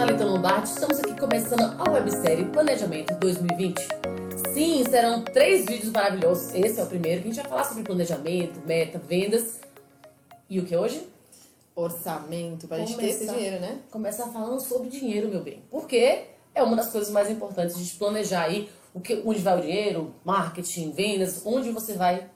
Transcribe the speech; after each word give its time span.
Thalita 0.00 0.24
Lombardi, 0.24 0.70
estamos 0.70 0.98
aqui 0.98 1.14
começando 1.14 1.78
a 1.78 1.90
websérie 1.90 2.46
Planejamento 2.46 3.14
2020. 3.16 3.76
Sim, 4.54 4.82
serão 4.88 5.22
três 5.22 5.66
vídeos 5.66 5.92
maravilhosos. 5.92 6.54
Esse 6.54 6.80
é 6.80 6.82
o 6.82 6.86
primeiro, 6.86 7.20
que 7.20 7.28
a 7.28 7.30
gente 7.30 7.42
vai 7.42 7.50
falar 7.50 7.64
sobre 7.64 7.82
planejamento, 7.82 8.66
meta, 8.66 8.98
vendas. 8.98 9.60
E 10.48 10.58
o 10.58 10.64
que 10.64 10.74
hoje? 10.74 11.06
Orçamento, 11.76 12.66
pra 12.66 12.78
gente 12.78 12.96
ter 12.96 13.08
esse 13.08 13.26
dinheiro, 13.26 13.60
né? 13.60 13.78
Começar 13.90 14.28
falando 14.28 14.58
sobre 14.60 14.88
dinheiro, 14.88 15.28
meu 15.28 15.42
bem. 15.42 15.62
Porque 15.70 16.28
é 16.54 16.62
uma 16.62 16.76
das 16.76 16.90
coisas 16.90 17.10
mais 17.10 17.30
importantes, 17.30 17.76
a 17.76 17.78
gente 17.78 17.96
planejar 17.96 18.44
aí 18.44 18.70
o 18.94 19.00
que, 19.00 19.22
onde 19.26 19.40
vai 19.40 19.58
o 19.58 19.60
dinheiro, 19.60 20.14
marketing, 20.24 20.92
vendas, 20.92 21.42
onde 21.44 21.70
você 21.72 21.92
vai. 21.92 22.26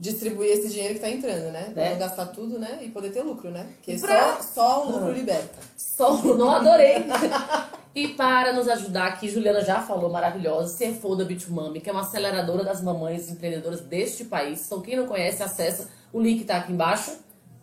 Distribuir 0.00 0.50
esse 0.52 0.70
dinheiro 0.70 0.94
que 0.94 1.00
tá 1.00 1.10
entrando, 1.10 1.52
né? 1.52 1.70
Pra 1.74 1.82
Né? 1.84 1.90
não 1.90 1.98
gastar 1.98 2.26
tudo, 2.26 2.58
né? 2.58 2.78
E 2.82 2.88
poder 2.88 3.10
ter 3.10 3.20
lucro, 3.22 3.50
né? 3.50 3.66
Porque 3.76 3.98
Pra- 4.00 4.36
só, 4.40 4.42
só 4.42 4.86
o 4.86 4.92
lucro 4.92 5.12
liberta. 5.12 5.58
Só 5.76 6.14
não 6.22 6.50
adorei. 6.50 7.04
e 7.94 8.08
para 8.08 8.52
nos 8.54 8.66
ajudar 8.66 9.08
aqui, 9.08 9.28
Juliana 9.28 9.60
já 9.62 9.82
falou, 9.82 10.08
maravilhosa, 10.10 10.74
CFO 10.78 11.14
da 11.16 11.24
Bitmami, 11.24 11.80
que 11.80 11.90
é 11.90 11.92
uma 11.92 12.00
aceleradora 12.00 12.64
das 12.64 12.80
mamães 12.80 13.28
empreendedoras 13.30 13.80
deste 13.82 14.24
país. 14.24 14.64
Então, 14.64 14.80
quem 14.80 14.96
não 14.96 15.06
conhece, 15.06 15.42
acessa. 15.42 15.88
O 16.12 16.18
link 16.20 16.44
tá 16.44 16.56
aqui 16.56 16.72
embaixo, 16.72 17.12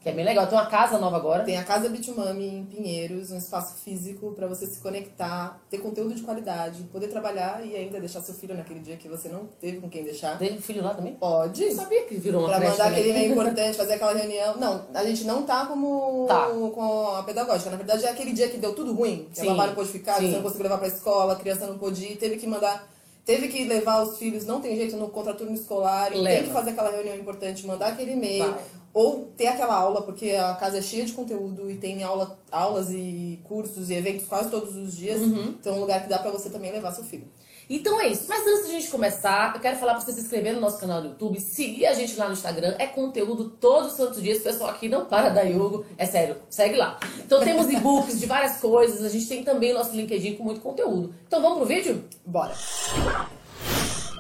que 0.08 0.12
é 0.12 0.16
bem 0.16 0.24
legal. 0.24 0.48
Tem 0.48 0.58
uma 0.58 0.68
casa 0.68 0.98
nova 0.98 1.18
agora. 1.18 1.44
Tem 1.44 1.58
a 1.58 1.64
Casa 1.66 1.90
Bitumami 1.90 2.48
em 2.48 2.66
Pinheiros, 2.66 3.30
um 3.32 3.38
espaço 3.38 3.76
físico 3.84 4.32
pra 4.32 4.48
você 4.48 4.66
se 4.66 4.80
conectar, 4.80 5.60
ter 5.70 5.80
conteúdo 5.80 6.16
de 6.16 6.22
qualidade, 6.22 6.82
poder 6.84 7.08
trabalhar 7.08 7.62
e 7.66 7.76
ainda 7.76 8.00
deixar 8.00 8.22
seu 8.22 8.34
filho 8.34 8.56
naquele 8.56 8.80
dia 8.80 8.96
que 8.96 9.10
você 9.10 9.28
não 9.28 9.46
teve 9.60 9.82
com 9.82 9.90
quem 9.90 10.04
deixar. 10.06 10.42
Um 10.42 10.62
filho 10.62 10.82
lá 10.82 10.94
também? 10.94 11.14
Pode. 11.16 11.62
Eu 11.64 11.76
sabia 11.76 12.04
que 12.06 12.16
virou 12.16 12.42
uma 12.42 12.50
Pra 12.50 12.60
mandar 12.60 12.76
também. 12.86 12.92
aquele 12.94 13.10
e-mail 13.12 13.32
importante, 13.34 13.76
fazer 13.78 13.94
aquela 13.96 14.14
reunião. 14.14 14.56
Não, 14.58 14.86
a 14.94 15.04
gente 15.04 15.26
não 15.26 15.44
tá 15.44 15.66
como 15.66 16.26
Tá. 16.28 16.48
com 16.74 17.08
a 17.18 17.24
pedagógica. 17.24 17.70
Na 17.70 17.78
verdade, 17.78 18.06
é 18.06 18.10
aquele 18.10 18.32
dia 18.32 18.48
que 18.48 18.58
deu 18.58 18.74
tudo 18.74 18.94
ruim. 18.94 19.28
Que 19.34 19.42
Sim. 19.42 19.50
a 19.50 19.68
não 19.68 19.76
pôde 19.76 19.90
ficar, 19.90 20.14
Sim. 20.16 20.30
você 20.30 20.36
não 20.38 20.44
conseguiu 20.44 20.64
levar 20.64 20.78
pra 20.78 20.88
escola, 20.88 21.34
a 21.34 21.36
criança 21.36 21.68
não 21.68 21.78
pôde 21.78 22.06
ir, 22.06 22.16
teve 22.16 22.38
que 22.38 22.48
mandar. 22.48 22.88
Teve 23.28 23.50
que 23.50 23.66
levar 23.66 24.04
os 24.04 24.18
filhos, 24.18 24.46
não 24.46 24.62
tem 24.62 24.78
jeito 24.78 24.96
no 24.96 25.10
contraturno 25.10 25.54
escolar, 25.54 26.16
e 26.16 26.18
Leva. 26.18 26.38
tem 26.38 26.48
que 26.48 26.54
fazer 26.54 26.70
aquela 26.70 26.90
reunião 26.90 27.14
importante, 27.14 27.68
mandar 27.68 27.88
aquele 27.88 28.14
e-mail, 28.14 28.54
Vai. 28.54 28.64
ou 28.94 29.26
ter 29.36 29.48
aquela 29.48 29.76
aula, 29.76 30.02
porque 30.02 30.32
a 30.32 30.54
casa 30.54 30.78
é 30.78 30.82
cheia 30.82 31.04
de 31.04 31.12
conteúdo 31.12 31.70
e 31.70 31.76
tem 31.76 32.04
aula, 32.04 32.40
aulas 32.50 32.90
e 32.90 33.38
cursos 33.44 33.90
e 33.90 33.96
eventos 33.96 34.26
quase 34.28 34.50
todos 34.50 34.78
os 34.78 34.96
dias. 34.96 35.20
Uhum. 35.20 35.56
Então 35.60 35.74
é 35.74 35.76
um 35.76 35.82
lugar 35.82 36.02
que 36.04 36.08
dá 36.08 36.20
pra 36.20 36.32
você 36.32 36.50
também 36.50 36.72
levar 36.72 36.94
seu 36.94 37.04
filho. 37.04 37.28
Então 37.70 38.00
é 38.00 38.08
isso. 38.08 38.26
Mas 38.30 38.48
antes 38.48 38.64
da 38.64 38.72
gente 38.72 38.90
começar, 38.90 39.54
eu 39.56 39.62
quero 39.62 39.78
falar 39.78 39.94
pra 39.94 40.02
você 40.02 40.14
se 40.14 40.22
inscrever 40.22 40.54
no 40.54 40.62
nosso 40.62 40.80
canal 40.80 41.02
do 41.02 41.10
YouTube, 41.10 41.40
seguir 41.40 41.86
a 41.86 41.94
gente 41.94 42.16
lá 42.16 42.28
no 42.28 42.34
Instagram. 42.34 42.76
É 42.80 42.88
conteúdo 42.88 43.50
todos 43.50 43.92
os 43.92 43.98
santos 43.98 44.22
dias. 44.22 44.40
O 44.40 44.44
pessoal 44.44 44.70
aqui 44.70 44.88
não 44.88 45.06
para 45.06 45.30
da 45.30 45.42
Yogo. 45.42 45.86
É 45.98 46.06
sério, 46.06 46.38
segue 46.50 46.78
lá. 46.78 46.98
Então 47.20 47.42
temos 47.42 47.70
e-books 47.70 48.20
de 48.20 48.26
várias 48.26 48.58
coisas. 48.58 49.04
A 49.04 49.10
gente 49.10 49.28
tem 49.28 49.44
também 49.44 49.72
o 49.72 49.76
nosso 49.76 49.94
LinkedIn 49.94 50.36
com 50.36 50.44
muito 50.44 50.62
conteúdo. 50.62 51.14
Então 51.28 51.42
vamos 51.42 51.58
pro 51.58 51.68
vídeo? 51.68 52.06
Bora! 52.26 52.56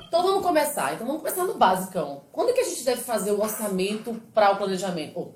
Então 0.07 0.23
vamos 0.23 0.43
começar. 0.43 0.93
Então 0.93 1.05
vamos 1.05 1.21
começar 1.21 1.45
no 1.45 1.53
basicão. 1.53 2.23
Quando 2.31 2.49
é 2.49 2.53
que 2.53 2.61
a 2.61 2.65
gente 2.65 2.83
deve 2.83 3.01
fazer 3.01 3.31
o 3.31 3.41
orçamento 3.41 4.13
para 4.33 4.51
o 4.51 4.57
planejamento? 4.57 5.17
Ou, 5.17 5.35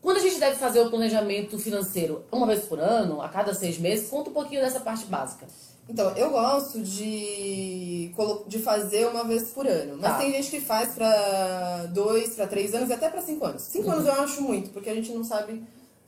quando 0.00 0.16
a 0.16 0.20
gente 0.20 0.38
deve 0.38 0.56
fazer 0.56 0.80
o 0.80 0.88
planejamento 0.88 1.58
financeiro? 1.58 2.24
Uma 2.32 2.46
vez 2.46 2.60
por 2.60 2.78
ano? 2.80 3.20
A 3.20 3.28
cada 3.28 3.52
seis 3.52 3.78
meses? 3.78 4.08
Conta 4.08 4.30
um 4.30 4.32
pouquinho 4.32 4.62
dessa 4.62 4.80
parte 4.80 5.04
básica. 5.04 5.46
Então, 5.90 6.10
eu 6.16 6.30
gosto 6.30 6.80
de, 6.80 8.12
de 8.46 8.58
fazer 8.60 9.06
uma 9.08 9.24
vez 9.24 9.48
por 9.50 9.66
ano. 9.66 9.98
Mas 10.00 10.12
Tá. 10.12 10.18
tem 10.18 10.32
gente 10.32 10.50
que 10.50 10.60
faz 10.60 10.94
pra 10.94 11.86
dois, 11.92 12.34
pra 12.34 12.46
três 12.46 12.74
anos 12.74 12.88
e 12.90 12.92
até 12.92 13.08
pra 13.08 13.20
cinco 13.22 13.44
anos. 13.44 13.62
Cinco 13.62 13.90
anos 13.90 14.06
eu 14.06 14.12
acho 14.12 14.42
muito, 14.42 14.70
porque 14.70 14.88
a 14.90 14.94
gente 14.94 15.12
não 15.12 15.24
sabe 15.24 15.62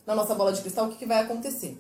na 0.05 0.17
nossa 0.17 0.35
bola 0.35 0.53
de 0.53 0.61
cristal 0.61 0.87
o 0.87 0.89
que, 0.91 0.97
que 0.99 1.07
vai 1.07 1.21
acontecer. 1.21 1.77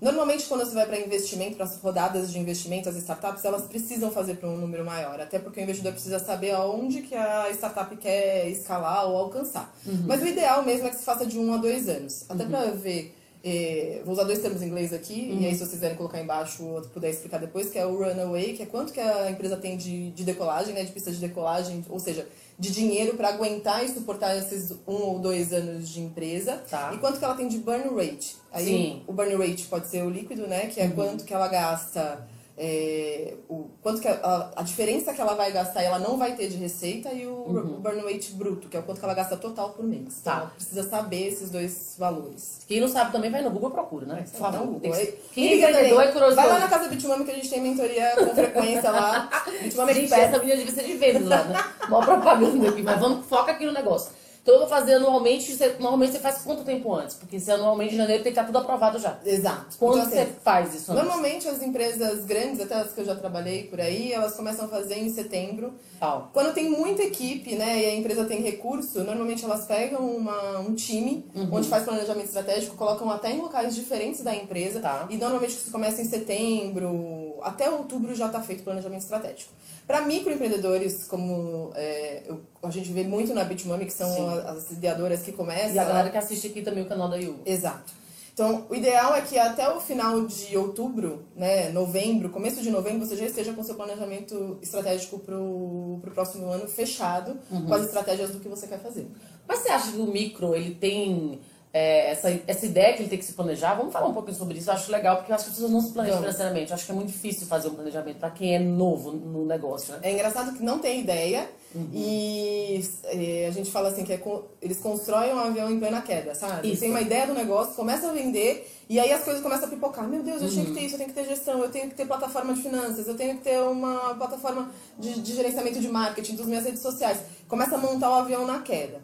Normalmente, 0.00 0.46
quando 0.46 0.64
você 0.64 0.74
vai 0.74 0.86
para 0.86 0.98
investimento, 0.98 1.56
para 1.56 1.64
as 1.66 1.76
rodadas 1.78 2.30
de 2.32 2.38
investimento, 2.38 2.88
as 2.88 2.96
startups, 2.96 3.44
elas 3.44 3.62
precisam 3.66 4.10
fazer 4.10 4.36
para 4.36 4.48
um 4.48 4.56
número 4.56 4.84
maior. 4.84 5.20
Até 5.20 5.38
porque 5.38 5.60
o 5.60 5.62
investidor 5.62 5.92
precisa 5.92 6.18
saber 6.18 6.52
aonde 6.52 7.02
que 7.02 7.14
a 7.14 7.50
startup 7.52 7.94
quer 7.96 8.48
escalar 8.48 9.06
ou 9.08 9.16
alcançar. 9.16 9.74
Mas 10.06 10.22
o 10.22 10.26
ideal 10.26 10.62
mesmo 10.62 10.86
é 10.86 10.90
que 10.90 10.96
se 10.96 11.04
faça 11.04 11.26
de 11.26 11.38
um 11.38 11.52
a 11.52 11.58
dois 11.58 11.88
anos. 11.88 12.24
Até 12.28 12.44
para 12.44 12.70
ver... 12.70 13.14
eh, 13.48 14.00
vou 14.04 14.12
usar 14.12 14.24
dois 14.24 14.40
termos 14.40 14.60
em 14.60 14.66
inglês 14.66 14.92
aqui, 14.92 15.38
e 15.40 15.46
aí 15.46 15.52
se 15.52 15.58
vocês 15.60 15.70
quiserem 15.70 15.96
colocar 15.96 16.20
embaixo 16.20 16.64
ou 16.64 16.82
puder 16.82 17.10
explicar 17.10 17.38
depois, 17.38 17.70
que 17.70 17.78
é 17.78 17.86
o 17.86 17.96
runaway, 17.96 18.54
que 18.54 18.62
é 18.64 18.66
quanto 18.66 18.92
que 18.92 18.98
a 18.98 19.30
empresa 19.30 19.56
tem 19.56 19.76
de, 19.76 20.10
de 20.10 20.24
decolagem, 20.24 20.74
né, 20.74 20.82
de 20.82 20.90
pista 20.90 21.12
de 21.12 21.18
decolagem, 21.18 21.84
ou 21.88 22.00
seja, 22.00 22.26
de 22.58 22.72
dinheiro 22.72 23.16
para 23.16 23.28
aguentar 23.28 23.84
e 23.84 23.88
suportar 23.88 24.36
esses 24.36 24.72
um 24.88 24.94
ou 24.94 25.18
dois 25.20 25.52
anos 25.52 25.88
de 25.88 26.00
empresa, 26.00 26.60
Tá. 26.68 26.90
e 26.92 26.98
quanto 26.98 27.18
que 27.20 27.24
ela 27.24 27.34
tem 27.36 27.46
de 27.46 27.58
burn 27.58 27.94
rate. 27.94 28.36
Aí 28.50 28.64
Sim. 28.64 28.92
Uhum. 28.94 29.02
o 29.06 29.12
burn 29.12 29.34
rate 29.36 29.62
pode 29.66 29.86
ser 29.88 30.02
o 30.02 30.10
líquido, 30.10 30.48
né, 30.48 30.66
que 30.66 30.80
é 30.80 30.88
quanto 30.88 31.24
que 31.24 31.32
ela 31.32 31.46
gasta, 31.46 32.26
é, 32.58 33.34
o, 33.48 33.66
quanto 33.82 34.00
que 34.00 34.08
a, 34.08 34.50
a 34.56 34.62
diferença 34.62 35.12
que 35.12 35.20
ela 35.20 35.34
vai 35.34 35.52
gastar 35.52 35.82
e 35.82 35.86
ela 35.86 35.98
não 35.98 36.16
vai 36.16 36.34
ter 36.34 36.48
de 36.48 36.56
receita, 36.56 37.12
e 37.12 37.26
o, 37.26 37.32
o 37.32 37.80
burn 37.80 38.00
rate 38.00 38.32
bruto, 38.32 38.68
que 38.68 38.76
é 38.76 38.80
o 38.80 38.82
quanto 38.82 38.98
que 38.98 39.04
ela 39.04 39.14
gasta 39.14 39.36
total 39.36 39.70
por 39.70 39.84
mês. 39.84 40.18
Então, 40.20 40.32
Uhum. 40.32 40.38
Tá. 40.38 40.42
ela 40.42 40.50
precisa 40.56 40.88
saber 40.88 41.28
esses 41.28 41.50
dois 41.50 41.94
valores. 41.98 42.60
Quem 42.66 42.80
não 42.80 42.88
sabe 42.88 43.12
também 43.12 43.30
vai 43.30 43.42
no 43.42 43.50
Google 43.50 43.70
e 43.70 43.72
procura, 43.72 44.06
né? 44.06 44.24
Por 44.30 44.38
favor. 44.40 44.62
Então, 44.62 44.80
Tem 44.80 44.92
que- 44.92 45.12
Quem 45.32 45.62
é 45.64 45.70
liga 45.70 46.02
é 46.02 46.12
curioso. 46.12 46.34
Vai 46.36 46.48
lá 46.48 46.58
na 46.58 46.68
casa 46.68 46.88
Bitmami 46.88 47.24
que 47.24 47.30
a 47.30 47.34
gente 47.34 47.48
tem 47.50 47.60
mentoria 47.60 48.12
com 48.16 48.26
frequência 48.34 48.90
lá. 48.90 49.28
Gente, 49.62 49.78
Expert. 49.80 50.12
essa 50.22 50.38
menina 50.38 50.56
devia 50.56 50.72
ser 50.74 50.84
de 50.84 50.94
vendas 50.94 51.28
lá, 51.28 51.44
né? 51.44 51.64
Mó 51.88 52.00
propaganda 52.02 52.68
aqui, 52.70 52.82
mas 52.82 52.98
vamos, 52.98 53.26
foca 53.26 53.52
aqui 53.52 53.66
no 53.66 53.72
negócio. 53.72 54.10
Então 54.46 54.54
eu 54.54 54.60
vou 54.60 54.68
fazer 54.68 54.94
anualmente, 54.94 55.50
você, 55.52 55.70
normalmente 55.80 56.12
você 56.12 56.20
faz 56.20 56.38
quanto 56.42 56.62
tempo 56.62 56.94
antes? 56.94 57.16
Porque 57.16 57.40
se 57.40 57.50
é 57.50 57.54
anualmente 57.54 57.94
em 57.94 57.96
janeiro 57.96 58.22
tem 58.22 58.32
que 58.32 58.38
estar 58.38 58.46
tudo 58.46 58.58
aprovado 58.58 58.96
já. 58.96 59.18
Exato. 59.26 59.74
Quando 59.76 59.96
Então, 59.98 60.08
você 60.08 60.18
assim, 60.20 60.32
faz 60.44 60.72
isso 60.72 60.92
antes? 60.92 61.02
Normalmente 61.04 61.48
as 61.48 61.60
empresas 61.60 62.24
grandes, 62.24 62.60
até 62.60 62.76
as 62.76 62.92
que 62.92 63.00
eu 63.00 63.04
já 63.04 63.16
trabalhei 63.16 63.64
por 63.64 63.80
aí, 63.80 64.12
elas 64.12 64.36
começam 64.36 64.66
a 64.66 64.68
fazer 64.68 65.00
em 65.00 65.12
setembro. 65.12 65.74
Tal. 65.98 66.30
Quando 66.32 66.54
tem 66.54 66.70
muita 66.70 67.02
equipe, 67.02 67.56
né, 67.56 67.82
e 67.82 67.86
a 67.86 67.96
empresa 67.96 68.24
tem 68.24 68.40
recurso, 68.40 69.02
normalmente 69.02 69.44
elas 69.44 69.64
pegam 69.66 70.06
uma, 70.06 70.60
um 70.60 70.74
time 70.76 71.24
Uhum. 71.34 71.48
onde 71.50 71.68
faz 71.68 71.82
planejamento 71.82 72.26
estratégico, 72.26 72.76
colocam 72.76 73.10
até 73.10 73.32
em 73.32 73.40
locais 73.40 73.74
diferentes 73.74 74.22
da 74.22 74.32
empresa. 74.32 74.78
Tá. 74.78 75.08
E 75.10 75.16
normalmente 75.16 75.54
isso 75.54 75.72
começa 75.72 76.00
em 76.00 76.04
setembro, 76.04 77.25
até 77.46 77.70
outubro 77.70 78.14
já 78.14 78.26
está 78.26 78.40
feito 78.42 78.62
planejamento 78.64 79.02
estratégico. 79.02 79.52
Para 79.86 80.00
microempreendedores, 80.02 81.04
como 81.04 81.70
é, 81.74 82.22
eu- 82.26 82.40
a 82.62 82.70
gente 82.70 82.90
vê 82.92 83.04
muito 83.04 83.32
na 83.32 83.44
Bitmami, 83.44 83.86
que 83.86 83.92
são 83.92 84.12
Sim. 84.12 84.28
as 84.46 84.70
ideadoras 84.72 85.22
que 85.22 85.32
começam. 85.32 85.74
E 85.74 85.78
a 85.78 85.84
galera 85.84 86.10
que 86.10 86.18
assiste 86.18 86.48
aqui 86.48 86.62
também 86.62 86.82
o 86.82 86.86
canal 86.86 87.08
da 87.08 87.16
Yugo. 87.16 87.40
Exato. 87.46 87.92
Então, 88.34 88.66
o 88.68 88.74
ideal 88.74 89.14
é 89.14 89.22
que 89.22 89.38
até 89.38 89.66
o 89.70 89.80
final 89.80 90.26
de 90.26 90.54
outubro, 90.58 91.24
né, 91.34 91.70
novembro, 91.70 92.28
começo 92.28 92.60
de 92.60 92.70
novembro, 92.70 93.06
você 93.06 93.16
já 93.16 93.24
esteja 93.24 93.54
com 93.54 93.62
seu 93.62 93.74
planejamento 93.76 94.58
estratégico 94.60 95.18
pro, 95.20 95.98
pro 96.02 96.10
próximo 96.10 96.46
ano 96.50 96.68
fechado, 96.68 97.38
Uhum. 97.50 97.64
com 97.66 97.72
as 97.74 97.84
estratégias 97.86 98.30
do 98.32 98.40
que 98.40 98.48
você 98.48 98.66
quer 98.66 98.78
fazer. 98.78 99.06
Mas 99.48 99.60
você 99.60 99.70
acha 99.70 99.92
que 99.92 99.98
o 99.98 100.06
micro, 100.06 100.54
ele 100.54 100.74
tem 100.74 101.40
é, 101.76 102.10
essa, 102.12 102.40
essa 102.46 102.64
ideia 102.64 102.94
que 102.94 103.02
ele 103.02 103.10
tem 103.10 103.18
que 103.18 103.24
se 103.24 103.34
planejar? 103.34 103.74
Vamos 103.74 103.92
falar 103.92 104.06
um 104.08 104.14
pouquinho 104.14 104.36
sobre 104.36 104.56
isso. 104.58 104.70
Eu 104.70 104.74
acho 104.74 104.90
legal, 104.90 105.16
porque 105.16 105.30
eu 105.30 105.34
acho 105.36 105.44
que 105.44 105.50
as 105.50 105.56
pessoas 105.56 105.72
não 105.72 105.80
se 105.82 105.92
planejam 105.92 106.18
financeiramente. 106.20 106.70
Eu 106.70 106.74
acho 106.74 106.86
que 106.86 106.92
é 106.92 106.94
muito 106.94 107.08
difícil 107.08 107.46
fazer 107.46 107.68
um 107.68 107.74
planejamento 107.74 108.16
para 108.18 108.30
quem 108.30 108.54
é 108.54 108.58
novo 108.58 109.12
no 109.12 109.44
negócio, 109.44 109.92
né? 109.92 110.00
É 110.02 110.12
engraçado 110.12 110.56
que 110.56 110.62
não 110.62 110.78
tem 110.78 111.00
ideia 111.00 111.46
Uhum. 111.74 111.90
e 111.92 112.82
é, 113.04 113.46
a 113.48 113.50
gente 113.50 113.70
fala 113.70 113.90
assim 113.90 114.02
que 114.02 114.12
é 114.12 114.22
eles 114.62 114.78
constroem 114.78 115.34
um 115.34 115.38
avião 115.38 115.70
em 115.70 115.78
plena 115.78 116.00
queda, 116.00 116.34
sabe? 116.34 116.70
Isso. 116.70 116.80
Tem 116.80 116.88
uma 116.90 117.02
ideia 117.02 117.26
do 117.26 117.34
negócio, 117.34 117.74
começa 117.74 118.08
a 118.08 118.12
vender 118.12 118.66
e 118.88 118.98
aí 118.98 119.12
as 119.12 119.22
coisas 119.22 119.42
começam 119.42 119.66
a 119.66 119.70
pipocar. 119.70 120.08
Meu 120.08 120.22
Deus, 120.22 120.40
eu 120.40 120.48
Uhum. 120.48 120.54
tinha 120.54 120.64
que 120.64 120.72
ter 120.72 120.80
isso, 120.80 120.94
eu 120.94 120.98
tenho 120.98 121.10
que 121.10 121.14
ter 121.16 121.26
gestão, 121.26 121.58
eu 121.62 121.68
tenho 121.70 121.88
que 121.90 121.94
ter 121.94 122.06
plataforma 122.06 122.54
de 122.54 122.62
finanças, 122.62 123.06
eu 123.06 123.14
tenho 123.14 123.36
que 123.36 123.44
ter 123.44 123.60
uma 123.60 124.14
plataforma 124.14 124.70
de, 124.98 125.20
de 125.20 125.34
gerenciamento 125.34 125.78
de 125.78 125.88
marketing, 125.88 126.36
das 126.36 126.46
minhas 126.46 126.64
redes 126.64 126.80
sociais. 126.80 127.18
Começa 127.46 127.74
a 127.74 127.78
montar 127.78 128.08
o 128.10 128.14
avião 128.14 128.46
na 128.46 128.60
queda. 128.60 129.00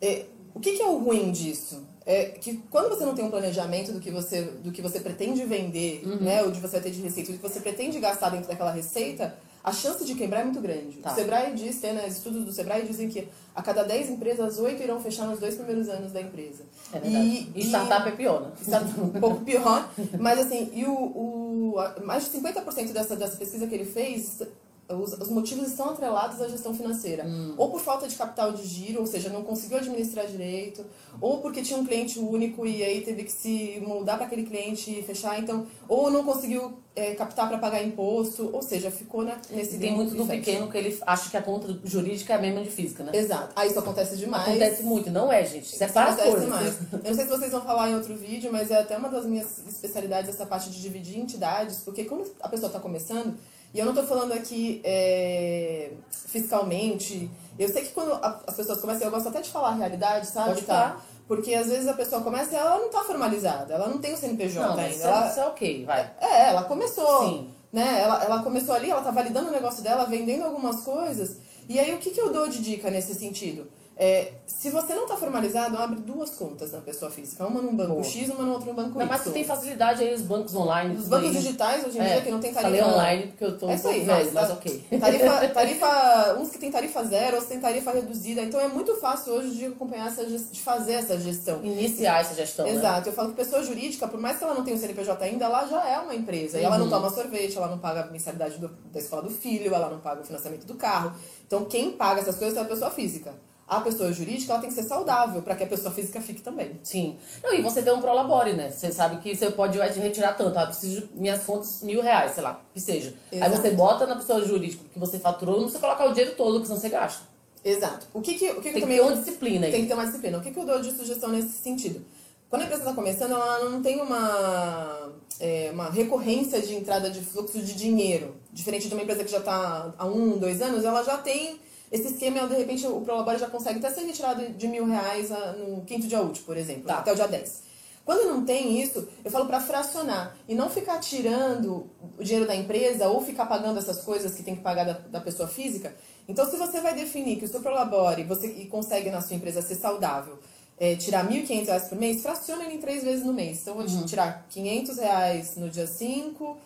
É, 0.00 0.24
o 0.54 0.60
que, 0.60 0.72
que 0.72 0.82
é 0.82 0.86
o 0.86 0.96
ruim 0.96 1.30
disso? 1.32 1.82
É 2.06 2.26
que 2.26 2.58
quando 2.70 2.88
você 2.90 3.04
não 3.04 3.14
tem 3.16 3.24
um 3.24 3.30
planejamento 3.30 3.90
do 3.92 3.98
que 3.98 4.12
você, 4.12 4.42
do 4.42 4.70
que 4.70 4.80
você 4.80 5.00
pretende 5.00 5.44
vender, 5.44 6.02
Uhum. 6.06 6.16
né, 6.20 6.42
ou 6.44 6.52
de 6.52 6.60
você 6.60 6.74
vai 6.74 6.82
ter 6.82 6.90
de 6.92 7.02
receita, 7.02 7.32
do 7.32 7.38
que 7.38 7.42
você 7.42 7.58
pretende 7.58 7.98
gastar 7.98 8.28
dentro 8.30 8.46
daquela 8.48 8.70
receita, 8.70 9.36
a 9.64 9.72
chance 9.72 10.04
de 10.04 10.14
quebrar 10.14 10.42
é 10.42 10.44
muito 10.44 10.60
grande. 10.60 10.98
Tá. 10.98 11.10
O 11.10 11.14
Sebrae 11.16 11.52
diz, 11.54 11.80
tem, 11.80 11.92
né, 11.94 12.06
estudos 12.06 12.44
do 12.44 12.52
Sebrae 12.52 12.86
dizem 12.86 13.08
que 13.08 13.26
a 13.52 13.60
cada 13.60 13.82
10 13.82 14.10
empresas, 14.10 14.56
8 14.60 14.80
irão 14.80 15.00
fechar 15.00 15.26
nos 15.26 15.40
dois 15.40 15.56
primeiros 15.56 15.88
anos 15.88 16.12
da 16.12 16.20
empresa. 16.20 16.62
É 16.92 17.00
verdade. 17.00 17.50
E, 17.52 17.60
startup 17.62 18.08
é 18.08 18.12
pior, 18.12 18.40
né? 18.42 18.52
Está 18.60 18.78
um 18.82 19.08
pouco 19.18 19.40
pior, 19.44 19.90
mas 20.20 20.38
assim, 20.38 20.70
e 20.72 20.84
o, 20.84 20.92
o, 20.92 21.74
a- 21.80 21.96
mais 22.04 22.30
de 22.30 22.38
50% 22.38 22.92
dessa, 22.92 23.16
dessa 23.16 23.36
pesquisa 23.36 23.66
que 23.66 23.74
ele 23.74 23.84
fez 23.84 24.40
os, 24.88 25.12
os 25.14 25.28
motivos 25.28 25.68
estão 25.68 25.90
atrelados 25.90 26.40
à 26.40 26.48
gestão 26.48 26.74
financeira. 26.74 27.24
Hum. 27.26 27.54
Ou 27.56 27.70
por 27.70 27.80
falta 27.80 28.06
de 28.06 28.14
capital 28.14 28.52
de 28.52 28.64
giro, 28.66 29.00
ou 29.00 29.06
seja, 29.06 29.28
não 29.28 29.42
conseguiu 29.42 29.78
administrar 29.78 30.26
direito, 30.26 30.84
ou 31.20 31.38
porque 31.38 31.62
tinha 31.62 31.78
um 31.78 31.84
cliente 31.84 32.18
único 32.18 32.66
e 32.66 32.82
aí 32.82 33.00
teve 33.00 33.24
que 33.24 33.32
se 33.32 33.82
moldar 33.86 34.16
para 34.16 34.26
aquele 34.26 34.44
cliente 34.44 34.90
e 34.90 35.02
fechar, 35.02 35.38
então, 35.38 35.66
ou 35.88 36.10
não 36.10 36.24
conseguiu 36.24 36.78
é, 36.94 37.14
captar 37.14 37.48
para 37.48 37.58
pagar 37.58 37.82
imposto, 37.82 38.48
ou 38.52 38.62
seja, 38.62 38.90
ficou 38.90 39.22
né, 39.22 39.38
nesse 39.50 39.78
Tem 39.78 39.94
muito 39.94 40.14
do 40.14 40.24
fecha. 40.24 40.38
pequeno 40.38 40.70
que 40.70 40.78
ele 40.78 40.98
acha 41.06 41.30
que 41.30 41.36
a 41.36 41.42
conta 41.42 41.78
jurídica 41.84 42.32
é 42.32 42.36
a 42.36 42.40
mesma 42.40 42.62
de 42.62 42.70
física, 42.70 43.04
né? 43.04 43.12
Exato. 43.14 43.52
Aí 43.54 43.68
isso 43.68 43.78
acontece 43.78 44.16
demais. 44.16 44.48
Acontece 44.48 44.82
muito, 44.82 45.10
não 45.10 45.30
é, 45.30 45.44
gente. 45.44 45.74
Isso 45.74 45.84
as 45.84 45.94
acontece 45.94 46.22
coisas. 46.22 46.44
demais. 46.44 46.78
Eu 46.92 46.98
não 47.10 47.14
sei 47.14 47.24
se 47.24 47.30
vocês 47.30 47.52
vão 47.52 47.60
falar 47.62 47.90
em 47.90 47.94
outro 47.94 48.14
vídeo, 48.16 48.50
mas 48.50 48.70
é 48.70 48.78
até 48.78 48.96
uma 48.96 49.08
das 49.08 49.26
minhas 49.26 49.58
especialidades 49.66 50.30
essa 50.30 50.46
parte 50.46 50.70
de 50.70 50.80
dividir 50.80 51.18
entidades, 51.18 51.78
porque 51.84 52.04
quando 52.04 52.24
a 52.40 52.48
pessoa 52.48 52.68
está 52.68 52.80
começando, 52.80 53.36
e 53.76 53.78
eu 53.78 53.84
não 53.84 53.92
estou 53.92 54.06
falando 54.06 54.32
aqui 54.32 54.80
é, 54.82 55.90
fiscalmente, 56.10 57.30
eu 57.58 57.68
sei 57.68 57.82
que 57.82 57.90
quando 57.92 58.12
as 58.46 58.54
pessoas 58.54 58.80
começam, 58.80 59.06
eu 59.06 59.10
gosto 59.10 59.28
até 59.28 59.40
de 59.42 59.50
falar 59.50 59.68
a 59.68 59.74
realidade, 59.74 60.26
sabe? 60.26 60.54
Pode 60.54 60.62
Tá? 60.62 60.74
falar. 60.90 61.06
Porque 61.28 61.52
às 61.54 61.66
vezes 61.66 61.88
a 61.88 61.92
pessoa 61.92 62.22
começa 62.22 62.52
e 62.54 62.56
ela 62.56 62.78
não 62.78 62.86
está 62.86 63.02
formalizada, 63.02 63.74
ela 63.74 63.88
não 63.88 63.98
tem 63.98 64.14
o 64.14 64.16
CNPJ 64.16 64.60
Não, 64.66 64.70
ainda. 64.78 64.88
isso, 64.88 65.02
Ela, 65.06 65.26
é, 65.26 65.30
isso 65.30 65.40
é 65.40 65.46
ok, 65.46 65.84
vai. 65.84 66.10
é, 66.20 66.48
ela 66.50 66.62
começou. 66.64 67.28
Sim. 67.28 67.50
Né? 67.72 68.00
Ela, 68.00 68.24
ela 68.24 68.42
começou 68.42 68.74
ali, 68.74 68.90
ela 68.90 69.02
tá 69.02 69.10
validando 69.10 69.48
o 69.48 69.52
negócio 69.52 69.82
dela, 69.82 70.04
vendendo 70.06 70.44
algumas 70.44 70.80
coisas. 70.82 71.36
E 71.68 71.78
aí, 71.80 71.92
o 71.94 71.98
que, 71.98 72.10
que 72.10 72.20
eu 72.20 72.32
dou 72.32 72.48
de 72.48 72.60
dica 72.62 72.90
nesse 72.90 73.12
sentido? 73.14 73.66
É, 73.98 74.32
se 74.46 74.68
você 74.68 74.94
não 74.94 75.06
tá 75.06 75.16
formalizado, 75.16 75.74
abre 75.78 75.98
duas 76.00 76.28
contas 76.30 76.70
na 76.72 76.80
pessoa 76.80 77.10
física. 77.10 77.46
Uma 77.46 77.62
num 77.62 77.74
banco 77.74 77.92
Boa. 77.92 78.04
X, 78.04 78.28
uma 78.28 78.44
no 78.44 78.52
outro 78.52 78.70
banco 78.74 78.90
Não, 78.90 79.00
Y. 79.00 79.08
mas 79.08 79.22
que 79.22 79.30
tem 79.30 79.42
facilidade 79.42 80.02
aí, 80.02 80.12
os 80.12 80.20
bancos 80.20 80.54
online. 80.54 80.94
Os 80.96 81.08
bancos 81.08 81.30
aí. 81.30 81.36
digitais, 81.36 81.82
hoje 81.86 81.96
em 81.96 82.02
É, 82.02 82.12
dia, 82.12 82.20
que 82.20 82.30
não 82.30 82.38
tem 82.38 82.52
Falei 82.52 82.78
tarifa... 82.78 82.94
online 82.94 83.26
porque 83.28 83.44
eu 83.44 83.56
tô 83.58 83.64
É 83.64 83.68
um 83.68 83.88
aí, 83.88 84.00
velho, 84.00 84.06
mas, 84.06 84.32
mas 84.34 84.48
tá- 84.48 84.52
ok. 84.54 84.84
Tarifa, 85.00 85.48
tarifa, 85.48 86.36
uns 86.38 86.50
que 86.50 86.58
tem 86.58 86.70
tarifa 86.70 87.04
zero, 87.04 87.30
outros 87.36 87.46
tem 87.48 87.58
tarifa 87.58 87.90
reduzida. 87.90 88.42
Então 88.42 88.60
é 88.60 88.68
muito 88.68 88.94
fácil 88.96 89.32
hoje 89.32 89.50
de 89.56 89.64
acompanhar 89.64 90.08
essa 90.08 90.26
de 90.26 90.60
fazer 90.60 90.92
essa 90.92 91.18
gestão. 91.18 91.64
Iniciar 91.64 92.20
essa 92.20 92.34
gestão, 92.34 92.66
né? 92.66 92.72
Exato, 92.72 93.08
eu 93.08 93.12
falo 93.14 93.30
que 93.30 93.36
pessoa 93.36 93.62
jurídica, 93.62 94.06
por 94.06 94.20
mais 94.20 94.36
que 94.36 94.44
ela 94.44 94.52
não 94.52 94.62
tenha 94.62 94.76
o 94.76 94.78
CNPJ 94.78 95.24
ainda, 95.24 95.46
ela 95.46 95.66
já 95.66 95.88
é 95.88 95.98
uma 95.98 96.14
empresa. 96.14 96.58
E 96.60 96.64
ela 96.64 96.76
Uhum. 96.76 96.82
não 96.84 96.90
toma 96.90 97.08
sorvete, 97.10 97.56
ela 97.56 97.68
não 97.68 97.78
paga 97.78 98.02
a 98.02 98.06
mensalidade 98.08 98.58
do- 98.58 98.68
da 98.92 98.98
escola 98.98 99.22
do 99.22 99.30
filho, 99.30 99.74
ela 99.74 99.88
não 99.88 100.00
paga 100.00 100.20
o 100.20 100.24
financiamento 100.24 100.66
do 100.66 100.74
carro. 100.74 101.12
Então 101.46 101.64
quem 101.64 101.92
paga 101.92 102.20
essas 102.20 102.36
coisas 102.36 102.58
é 102.58 102.60
a 102.60 102.64
pessoa 102.66 102.90
física. 102.90 103.32
A 103.68 103.80
pessoa 103.80 104.12
jurídica 104.12 104.52
ela 104.52 104.60
tem 104.60 104.70
que 104.70 104.76
ser 104.76 104.84
saudável 104.84 105.42
para 105.42 105.56
que 105.56 105.64
a 105.64 105.66
pessoa 105.66 105.92
física 105.92 106.20
fique 106.20 106.40
também. 106.40 106.78
Sim. 106.84 107.16
Não, 107.42 107.52
e 107.52 107.60
você 107.60 107.82
tem 107.82 107.92
um 107.92 108.00
prolabore, 108.00 108.52
né? 108.52 108.70
Você 108.70 108.92
sabe 108.92 109.16
que 109.16 109.34
você 109.34 109.50
pode 109.50 109.76
vai 109.76 109.90
retirar 109.90 110.34
tanto. 110.34 110.56
Ah, 110.56 110.66
preciso 110.66 111.00
de 111.00 111.08
minhas 111.14 111.42
contas 111.42 111.82
mil 111.82 112.00
reais, 112.00 112.32
sei 112.32 112.44
lá, 112.44 112.60
que 112.72 112.80
seja. 112.80 113.12
Aí 113.32 113.38
Exato. 113.38 113.56
você 113.56 113.70
bota 113.70 114.06
na 114.06 114.14
pessoa 114.14 114.44
jurídica 114.44 114.84
que 114.92 114.98
você 114.98 115.18
faturou, 115.18 115.56
não 115.56 115.62
precisa 115.64 115.80
colocar 115.80 116.06
o 116.06 116.12
dinheiro 116.12 116.36
todo, 116.36 116.60
que 116.60 116.68
senão 116.68 116.80
você 116.80 116.88
gasta. 116.88 117.22
Exato. 117.64 118.06
O 118.14 118.20
que 118.20 118.34
que, 118.34 118.48
o 118.52 118.56
que, 118.56 118.62
Tem 118.62 118.70
eu 118.70 118.74
que 118.74 118.80
também 118.82 118.98
ter 118.98 119.02
uma 119.02 119.16
disciplina 119.16 119.66
aí. 119.66 119.72
Tem 119.72 119.82
que 119.82 119.88
ter 119.88 119.94
uma 119.94 120.06
disciplina. 120.06 120.38
O 120.38 120.40
que, 120.40 120.52
que 120.52 120.58
eu 120.60 120.64
dou 120.64 120.80
de 120.80 120.92
sugestão 120.92 121.30
nesse 121.30 121.48
sentido? 121.48 122.04
Quando 122.48 122.62
a 122.62 122.64
empresa 122.66 122.82
está 122.82 122.94
começando, 122.94 123.32
ela 123.32 123.68
não 123.68 123.82
tem 123.82 124.00
uma, 124.00 125.12
é, 125.40 125.70
uma 125.72 125.90
recorrência 125.90 126.62
de 126.62 126.76
entrada 126.76 127.10
de 127.10 127.20
fluxo 127.20 127.58
de 127.58 127.74
dinheiro. 127.74 128.36
Diferente 128.52 128.86
de 128.86 128.94
uma 128.94 129.02
empresa 129.02 129.24
que 129.24 129.30
já 129.32 129.38
está 129.38 129.92
há 129.98 130.06
um, 130.06 130.38
dois 130.38 130.62
anos, 130.62 130.84
ela 130.84 131.02
já 131.02 131.18
tem 131.18 131.58
esse 131.90 132.08
esquema, 132.08 132.46
de 132.46 132.54
repente 132.56 132.86
o 132.86 133.00
Prolabore 133.00 133.38
já 133.38 133.48
consegue 133.48 133.78
até 133.78 133.90
ser 133.90 134.04
retirado 134.04 134.48
de 134.50 134.68
mil 134.68 134.86
reais 134.86 135.30
ah, 135.30 135.54
no 135.58 135.82
quinto 135.82 136.06
dia 136.06 136.20
útil, 136.20 136.44
por 136.44 136.56
exemplo, 136.56 136.84
Tá. 136.84 136.98
até 136.98 137.12
o 137.12 137.14
dia 137.14 137.28
10. 137.28 137.66
Quando 138.04 138.28
não 138.28 138.44
tem 138.44 138.80
isso, 138.80 139.08
eu 139.24 139.30
falo 139.32 139.46
para 139.46 139.60
fracionar 139.60 140.36
e 140.48 140.54
não 140.54 140.70
ficar 140.70 141.00
tirando 141.00 141.90
o 142.16 142.22
dinheiro 142.22 142.46
da 142.46 142.54
empresa 142.54 143.08
ou 143.08 143.20
ficar 143.20 143.46
pagando 143.46 143.78
essas 143.80 144.02
coisas 144.02 144.32
que 144.34 144.44
tem 144.44 144.54
que 144.54 144.62
pagar 144.62 144.84
da, 144.84 144.92
da 144.92 145.20
pessoa 145.20 145.48
física. 145.48 145.92
Então, 146.28 146.48
se 146.48 146.56
você 146.56 146.80
vai 146.80 146.94
definir 146.94 147.36
que 147.36 147.44
o 147.44 147.48
seu 147.48 147.60
Prolabore 147.60 148.22
você, 148.22 148.46
e 148.46 148.66
consegue 148.66 149.10
na 149.10 149.20
sua 149.20 149.34
empresa 149.34 149.60
ser 149.60 149.74
saudável, 149.74 150.38
é, 150.78 150.94
tirar 150.94 151.28
1.500 151.28 151.66
reais 151.66 151.88
por 151.88 151.98
mês, 151.98 152.22
fraciona 152.22 152.64
ele 152.64 152.74
em 152.74 152.80
três 152.80 153.02
vezes 153.02 153.24
no 153.24 153.32
mês. 153.32 153.62
Então, 153.62 153.80
eu 153.80 153.88
vou 153.88 154.00
te 154.02 154.06
tirar 154.06 154.46
500 154.50 154.98
reais 154.98 155.56
no 155.56 155.68
dia 155.68 155.86
5, 155.86 156.44
Dia 156.44 156.56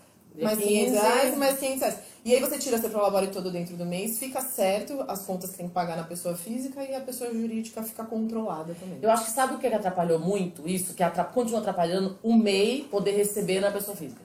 mais 0.45 0.59
15. 0.59 0.69
500 0.69 0.93
reais, 1.03 1.37
mais 1.39 1.59
500 1.59 1.81
reais. 1.81 1.99
E 2.25 2.35
aí 2.35 2.41
você 2.41 2.59
tira 2.59 2.77
seu 2.79 2.91
Prolabore 2.91 3.29
todo 3.29 3.51
dentro 3.51 3.77
do 3.77 3.87
mês, 3.87 4.19
fica 4.19 4.43
certo 4.43 5.03
as 5.09 5.23
contas 5.25 5.51
que 5.53 5.57
tem 5.57 5.69
que 5.69 5.73
pagar 5.73 5.97
na 5.97 6.05
pessoa 6.05 6.37
física 6.37 6.83
e 6.85 6.95
a 6.95 7.01
pessoa 7.01 7.33
jurídica 7.33 7.83
fica 7.83 8.05
controlada 8.05 8.75
também. 8.79 8.99
Eu 9.01 9.11
acho 9.11 9.25
que 9.25 9.31
sabe 9.31 9.55
o 9.55 9.59
que 9.59 9.69
que 9.71 9.75
atrapalhou 9.75 10.19
muito 10.19 10.69
isso? 10.69 10.93
Que 10.93 11.03
atra- 11.03 11.25
continua 11.25 11.61
atrapalhando 11.61 12.19
o 12.23 12.35
MEI 12.35 12.83
poder 12.91 13.13
receber 13.13 13.61
na 13.61 13.71
pessoa 13.71 13.97
física. 13.97 14.21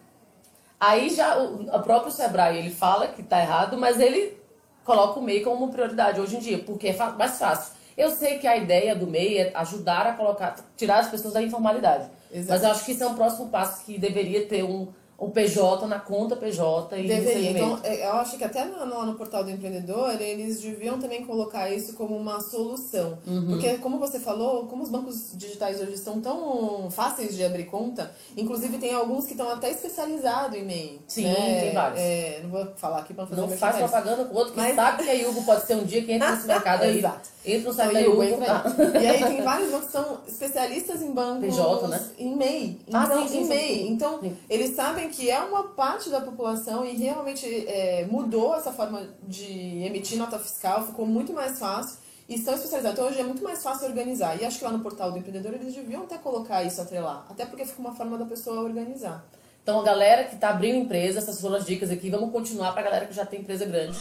Aí 0.80 1.10
já 1.10 1.38
o, 1.40 1.64
o 1.74 1.82
próprio 1.84 2.12
Sebrae, 2.12 2.58
ele 2.58 2.70
fala 2.70 3.08
que 3.08 3.24
tá 3.24 3.40
errado, 3.40 3.78
mas 3.78 3.98
ele 4.00 4.38
coloca 4.84 5.20
o 5.20 5.24
MEI 5.24 5.40
como 5.42 5.70
prioridade 5.72 6.20
hoje 6.20 6.36
em 6.36 6.40
dia, 6.40 6.60
porque 6.60 6.90
é 6.90 6.98
mais 7.18 7.40
fácil. 7.40 7.74
Eu 7.98 8.12
sei 8.12 8.38
que 8.40 8.46
a 8.46 8.58
ideia 8.58 8.94
do 8.94 9.08
MEI 9.08 9.38
é 9.38 9.52
ajudar 9.56 10.06
a 10.06 10.14
colocar, 10.14 10.54
tirar 10.76 11.00
as 11.00 11.08
pessoas 11.10 11.34
da 11.34 11.42
informalidade. 11.42 12.10
Exato. 12.30 12.50
Mas 12.50 12.64
eu 12.64 12.72
acho 12.72 12.86
que 12.86 12.92
isso 12.92 13.04
é 13.04 13.08
um 13.08 13.16
próximo 13.16 13.48
passo 13.48 13.86
que 13.86 13.98
deveria 13.98 14.46
ter 14.48 14.64
um, 14.64 14.90
um 15.18 15.30
PJ 15.30 15.88
na 15.88 16.00
conta 16.00 16.36
PJ 16.36 16.98
e 17.00 17.08
Deveria. 17.08 17.52
Então, 17.52 17.80
é, 17.84 18.06
eu 18.08 18.14
acho 18.14 18.38
que 18.38 18.44
até 18.44 18.66
lá 18.66 18.86
no, 19.06 19.16
portal 19.16 19.44
do 19.44 19.50
empreendedor, 19.52 20.20
eles 20.22 20.60
deviam 20.62 21.00
também 21.00 21.26
colocar 21.26 21.70
isso 21.72 21.94
como 21.94 22.16
uma 22.18 22.42
solução. 22.42 23.18
Uhum. 23.26 23.48
Porque, 23.48 23.78
como 23.78 23.98
você 23.98 24.20
falou, 24.20 24.66
como 24.68 24.84
os 24.84 24.90
bancos 24.90 25.32
digitais 25.34 25.80
hoje 25.80 25.94
estão 25.94 26.20
tão 26.20 26.90
fáceis 26.92 27.36
de 27.36 27.44
abrir 27.46 27.66
conta, 27.66 28.12
inclusive 28.36 28.78
tem 28.78 28.94
alguns 28.94 29.26
que 29.26 29.32
estão 29.32 29.50
até 29.50 29.72
especializados 29.72 30.58
em 30.58 30.66
MEI. 30.66 31.02
Sim, 31.08 31.24
né? 31.24 31.62
tem 31.62 31.74
vários. 31.74 32.00
É, 32.00 32.40
não 32.44 32.50
vou 32.50 32.68
falar 32.76 33.00
aqui 33.00 33.14
para 33.14 33.26
fazer 33.26 33.40
Não 33.42 33.50
faz 33.50 33.78
propaganda 33.78 34.26
com 34.26 34.36
outro 34.36 34.54
que 34.54 34.60
Mas- 34.60 34.76
sabe 34.76 35.04
que 35.04 35.10
a 35.10 35.14
Yugo 35.14 35.44
pode 35.44 35.66
ser 35.66 35.76
um 35.76 35.84
dia 35.86 36.04
que 36.04 36.12
entra 36.12 36.32
nesse 36.32 36.46
mercado 36.48 36.84
aí. 36.84 36.98
Exato. 36.98 37.30
Entra 37.46 37.60
no 37.62 37.74
Então, 37.74 37.74
site 37.74 37.94
da 37.94 38.00
Yugo, 38.00 38.22
ah. 38.48 39.00
E 39.02 39.08
aí 39.08 39.24
tem 39.24 39.42
vários 39.44 39.70
bancos 39.72 39.86
que 39.86 39.92
são 39.92 40.18
especialistas 40.28 41.02
em 41.04 41.12
bancos 41.12 41.46
PJ, 41.56 41.88
né? 41.88 42.04
em 42.18 42.36
MEI. 42.36 42.80
Ah, 42.92 43.04
Então, 43.06 43.22
sim, 43.22 43.28
sim, 43.28 43.38
em 43.38 43.44
sim, 43.44 43.50
MEI. 43.50 43.78
sim. 43.78 43.88
Então, 43.92 44.20
Sim. 44.20 44.38
eles 44.50 44.76
sabem 44.76 45.05
que 45.10 45.30
é 45.30 45.40
uma 45.40 45.70
parte 45.70 46.10
da 46.10 46.22
população 46.22 46.86
e 46.86 46.96
realmente 46.96 47.46
é, 47.68 48.06
mudou 48.06 48.56
essa 48.56 48.72
forma 48.72 49.08
de 49.24 49.84
emitir 49.84 50.18
nota 50.18 50.40
fiscal, 50.40 50.86
ficou 50.86 51.06
muito 51.06 51.34
mais 51.34 51.60
fácil. 51.60 52.06
E 52.28 52.36
estão 52.36 52.56
especializados. 52.56 52.98
Então, 52.98 53.10
hoje 53.10 53.20
é 53.20 53.24
muito 53.24 53.44
mais 53.44 53.62
fácil 53.62 53.88
organizar. 53.88 54.42
E 54.42 54.46
acho 54.46 54.58
que 54.58 54.66
lá 54.66 54.72
no 54.72 54.80
portal 54.80 55.12
do 55.12 55.20
empreendedor 55.20 55.54
eles 55.54 55.76
deviam 55.76 56.04
até 56.04 56.18
colocar 56.18 56.64
isso 56.64 56.82
atrelar. 56.82 57.26
Até 57.30 57.46
porque 57.46 57.66
fica 57.66 57.80
uma 57.80 57.94
forma 57.94 58.18
da 58.18 58.26
pessoa 58.26 58.62
organizar. 58.62 59.24
Então, 59.62 59.80
a 59.80 59.84
galera 59.84 60.24
que 60.24 60.36
tá 60.36 60.50
abrindo 60.50 60.78
empresa, 60.78 61.20
essas 61.20 61.40
foram 61.40 61.56
as 61.56 61.66
dicas 61.66 61.92
aqui. 61.92 62.10
Vamos 62.10 62.32
continuar 62.32 62.72
pra 62.72 62.82
galera 62.82 63.06
que 63.06 63.14
já 63.14 63.26
tem 63.26 63.42
empresa 63.42 63.66
grande. 63.66 63.98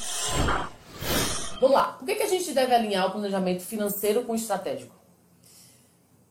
Vamos 1.60 1.76
lá. 1.76 1.96
Por 1.98 2.06
que, 2.06 2.14
que 2.14 2.22
a 2.22 2.28
gente 2.28 2.52
deve 2.52 2.74
alinhar 2.74 3.06
o 3.06 3.10
planejamento 3.10 3.62
financeiro 3.62 4.24
com 4.24 4.32
o 4.32 4.36
estratégico? 4.36 4.94